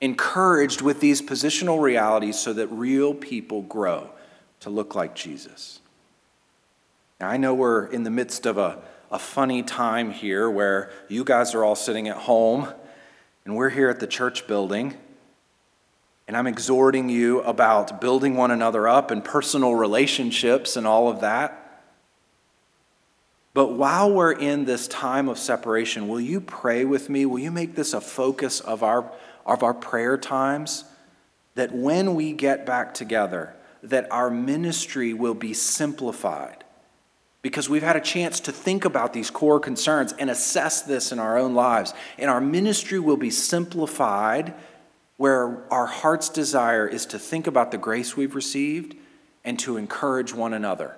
Encouraged 0.00 0.82
with 0.82 1.00
these 1.00 1.22
positional 1.22 1.80
realities 1.80 2.38
so 2.38 2.52
that 2.52 2.68
real 2.68 3.14
people 3.14 3.62
grow 3.62 4.10
to 4.60 4.70
look 4.70 4.94
like 4.94 5.14
Jesus. 5.14 5.80
Now, 7.20 7.30
I 7.30 7.36
know 7.36 7.54
we're 7.54 7.86
in 7.86 8.02
the 8.04 8.10
midst 8.10 8.46
of 8.46 8.58
a, 8.58 8.78
a 9.10 9.18
funny 9.18 9.62
time 9.62 10.10
here 10.10 10.50
where 10.50 10.90
you 11.08 11.24
guys 11.24 11.54
are 11.54 11.64
all 11.64 11.76
sitting 11.76 12.08
at 12.08 12.16
home 12.16 12.68
and 13.46 13.54
we're 13.54 13.70
here 13.70 13.88
at 13.88 14.00
the 14.00 14.08
church 14.08 14.48
building, 14.48 14.92
and 16.26 16.36
I'm 16.36 16.48
exhorting 16.48 17.08
you 17.08 17.42
about 17.42 18.00
building 18.00 18.34
one 18.34 18.50
another 18.50 18.88
up 18.88 19.12
and 19.12 19.24
personal 19.24 19.76
relationships 19.76 20.76
and 20.76 20.84
all 20.84 21.08
of 21.08 21.20
that. 21.20 21.84
But 23.54 23.68
while 23.74 24.12
we're 24.12 24.32
in 24.32 24.64
this 24.64 24.88
time 24.88 25.28
of 25.28 25.38
separation, 25.38 26.08
will 26.08 26.20
you 26.20 26.40
pray 26.40 26.84
with 26.84 27.08
me? 27.08 27.24
Will 27.24 27.38
you 27.38 27.52
make 27.52 27.76
this 27.76 27.94
a 27.94 28.00
focus 28.00 28.58
of 28.58 28.82
our, 28.82 29.12
of 29.46 29.62
our 29.62 29.72
prayer 29.72 30.18
times? 30.18 30.84
That 31.54 31.72
when 31.72 32.16
we 32.16 32.32
get 32.32 32.66
back 32.66 32.94
together, 32.94 33.54
that 33.84 34.10
our 34.10 34.28
ministry 34.28 35.14
will 35.14 35.34
be 35.34 35.54
simplified 35.54 36.64
because 37.46 37.68
we've 37.68 37.84
had 37.84 37.94
a 37.94 38.00
chance 38.00 38.40
to 38.40 38.50
think 38.50 38.84
about 38.84 39.12
these 39.12 39.30
core 39.30 39.60
concerns 39.60 40.12
and 40.14 40.28
assess 40.28 40.82
this 40.82 41.12
in 41.12 41.20
our 41.20 41.38
own 41.38 41.54
lives. 41.54 41.94
And 42.18 42.28
our 42.28 42.40
ministry 42.40 42.98
will 42.98 43.16
be 43.16 43.30
simplified 43.30 44.52
where 45.16 45.62
our 45.72 45.86
heart's 45.86 46.28
desire 46.28 46.88
is 46.88 47.06
to 47.06 47.20
think 47.20 47.46
about 47.46 47.70
the 47.70 47.78
grace 47.78 48.16
we've 48.16 48.34
received 48.34 48.96
and 49.44 49.60
to 49.60 49.76
encourage 49.76 50.34
one 50.34 50.54
another 50.54 50.96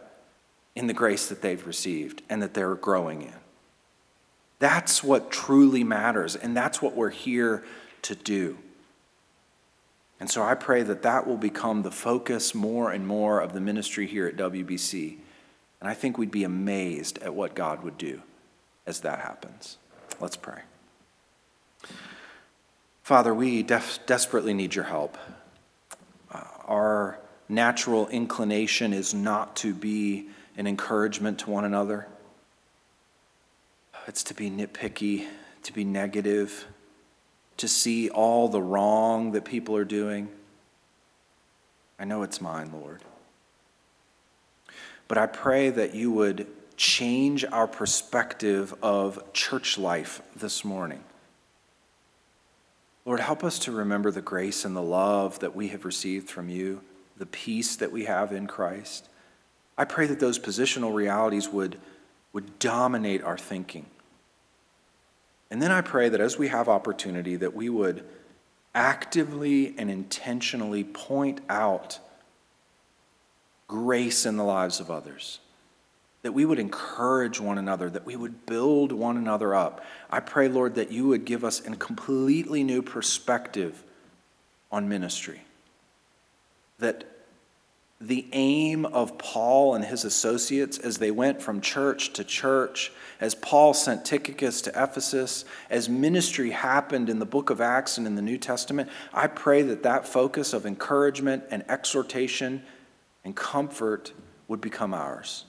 in 0.75 0.87
the 0.87 0.95
grace 0.95 1.29
that 1.29 1.43
they've 1.43 1.67
received 1.67 2.23
and 2.31 2.41
that 2.41 2.55
they're 2.55 2.77
growing 2.77 3.21
in. 3.21 3.35
That's 4.59 5.05
what 5.05 5.31
truly 5.31 5.85
matters, 5.85 6.35
and 6.35 6.57
that's 6.57 6.81
what 6.81 6.97
we're 6.97 7.11
here 7.11 7.63
to 8.01 8.15
do. 8.15 8.57
And 10.19 10.31
so 10.31 10.43
I 10.43 10.55
pray 10.55 10.83
that 10.83 11.03
that 11.03 11.27
will 11.27 11.37
become 11.37 11.83
the 11.83 11.91
focus 11.91 12.55
more 12.55 12.91
and 12.91 13.07
more 13.07 13.39
of 13.39 13.53
the 13.53 13.61
ministry 13.61 14.07
here 14.07 14.27
at 14.27 14.37
WBC 14.37 15.19
and 15.81 15.89
I 15.89 15.95
think 15.95 16.19
we'd 16.19 16.31
be 16.31 16.45
amazed 16.45 17.19
at 17.19 17.35
what 17.35 17.55
God 17.55 17.83
would 17.83 17.99
do 17.99 18.23
as 18.87 19.01
that 19.01 19.21
happens. 19.21 19.79
Let's 20.21 20.37
pray. 20.37 20.63
Father, 23.03 23.33
we 23.33 23.63
def- 23.63 24.01
desperately 24.07 24.53
need 24.53 24.75
your 24.75 24.85
help. 24.85 25.17
Uh, 26.31 26.43
our 26.67 27.19
natural 27.49 28.09
inclination 28.09 28.93
is 28.93 29.15
not 29.15 29.57
to 29.57 29.73
be 29.73 30.29
an 30.57 30.67
encouragement 30.67 31.39
to 31.39 31.51
one 31.51 31.65
another, 31.65 32.09
it's 34.07 34.23
to 34.25 34.35
be 34.35 34.51
nitpicky, 34.51 35.27
to 35.63 35.73
be 35.73 35.85
negative, 35.85 36.67
to 37.59 37.69
see 37.69 38.09
all 38.09 38.49
the 38.49 38.61
wrong 38.61 39.33
that 39.33 39.45
people 39.45 39.77
are 39.77 39.85
doing. 39.85 40.29
I 41.99 42.05
know 42.05 42.23
it's 42.23 42.41
mine, 42.41 42.73
Lord. 42.73 43.03
But 45.09 45.19
I 45.19 45.27
pray 45.27 45.71
that 45.71 45.95
you 45.95 46.13
would 46.13 46.47
change 46.77 47.45
our 47.45 47.67
perspective 47.67 48.75
of 48.83 49.33
church 49.33 49.79
life 49.79 50.23
this 50.37 50.65
morning. 50.65 51.03
Lord, 53.05 53.21
help 53.21 53.43
us 53.43 53.59
to 53.61 53.73
remember 53.73 54.11
the 54.11 54.21
grace 54.21 54.65
and 54.67 54.77
the 54.77 54.83
love 54.83 55.39
that 55.41 55.57
we 55.57 55.69
have 55.69 55.87
received 55.87 56.29
from 56.29 56.51
you, 56.51 56.83
the 57.17 57.27
peace 57.27 57.75
that 57.77 57.91
we 57.91 58.05
have 58.05 58.33
in 58.33 58.47
Christ. 58.47 59.09
I 59.79 59.87
pray 59.87 60.07
that 60.07 60.21
those 60.21 60.39
positional 60.39 60.95
realities 60.95 61.49
would, 61.49 61.79
would 62.33 62.59
dominate 62.59 63.23
our 63.23 63.39
thinking. 63.39 63.87
And 65.51 65.63
then 65.63 65.73
I 65.73 65.81
pray 65.81 66.11
that 66.11 66.21
as 66.21 66.37
we 66.37 66.49
have 66.49 66.69
opportunity, 66.69 67.37
that 67.37 67.55
we 67.55 67.71
would 67.71 68.05
actively 68.75 69.75
and 69.79 69.91
intentionally 69.91 70.85
point 70.85 71.41
out 71.49 71.99
grace 73.69 74.27
in 74.27 74.37
the 74.37 74.45
lives 74.45 74.81
of 74.81 74.91
others. 74.91 75.39
that 76.23 76.33
we 76.33 76.45
would 76.45 76.59
encourage 76.59 77.41
one 77.41 77.59
another, 77.59 77.89
that 77.89 78.05
we 78.05 78.17
would 78.17 78.45
build 78.45 78.93
one 78.93 79.17
another 79.17 79.55
up. 79.55 79.85
I 80.11 80.21
pray, 80.21 80.49
Lord, 80.49 80.75
that 80.75 80.91
you 80.91 81.09
would 81.09 81.25
give 81.25 81.45
us 81.45 81.67
a 81.67 81.77
completely 81.77 82.65
new 82.65 82.83
perspective 82.83 83.83
on 84.71 84.89
ministry. 84.89 85.43
That 86.81 87.05
the 88.01 88.27
aim 88.33 88.85
of 88.85 89.19
Paul 89.19 89.75
and 89.75 89.85
his 89.85 90.05
associates 90.05 90.79
as 90.79 90.99
they 90.99 91.11
went 91.11 91.41
from 91.41 91.61
church 91.61 92.13
to 92.15 92.25
church, 92.25 92.93
as 93.21 93.35
Paul 93.35 93.75
sent 93.75 94.05
Tychicus 94.05 94.61
to 94.63 94.71
Ephesus, 94.71 95.45
as 95.71 95.89
ministry 95.89 96.51
happened 96.51 97.09
in 97.09 97.21
the 97.21 97.27
book 97.27 97.51
of 97.51 97.61
Acts 97.61 97.97
and 97.97 98.07
in 98.07 98.17
the 98.17 98.23
New 98.23 98.39
Testament, 98.39 98.89
I 99.13 99.29
pray 99.29 99.63
that 99.63 99.83
that 99.85 100.07
focus 100.07 100.53
of 100.53 100.67
encouragement 100.67 101.45
and 101.51 101.65
exhortation 101.69 102.63
and 103.25 103.35
comfort 103.37 104.13
would 104.47 104.61
become 104.61 104.95
ours. 104.95 105.45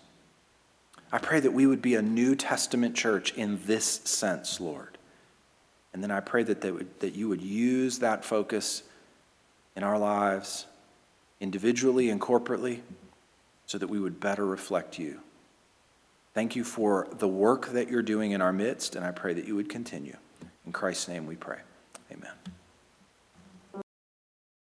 I 1.11 1.17
pray 1.17 1.39
that 1.39 1.51
we 1.51 1.65
would 1.65 1.81
be 1.81 1.95
a 1.95 2.01
New 2.01 2.35
Testament 2.35 2.95
church 2.95 3.33
in 3.33 3.59
this 3.65 3.85
sense, 3.85 4.59
Lord. 4.59 4.97
And 5.93 6.03
then 6.03 6.11
I 6.11 6.19
pray 6.19 6.43
that, 6.43 6.63
would, 6.63 6.99
that 6.99 7.15
you 7.15 7.29
would 7.29 7.41
use 7.41 7.99
that 7.99 8.23
focus 8.23 8.83
in 9.75 9.83
our 9.83 9.97
lives 9.97 10.65
individually 11.39 12.09
and 12.09 12.19
corporately, 12.19 12.81
so 13.65 13.77
that 13.77 13.87
we 13.87 13.99
would 13.99 14.19
better 14.19 14.45
reflect 14.45 14.99
you. 14.99 15.21
Thank 16.33 16.55
you 16.55 16.63
for 16.63 17.07
the 17.17 17.27
work 17.27 17.69
that 17.69 17.89
you're 17.89 18.01
doing 18.01 18.31
in 18.31 18.41
our 18.41 18.51
midst, 18.51 18.95
and 18.95 19.05
I 19.05 19.11
pray 19.11 19.33
that 19.33 19.45
you 19.45 19.55
would 19.55 19.69
continue. 19.69 20.17
In 20.65 20.71
Christ's 20.71 21.07
name 21.07 21.25
we 21.25 21.35
pray. 21.35 21.59
Amen. 22.11 22.31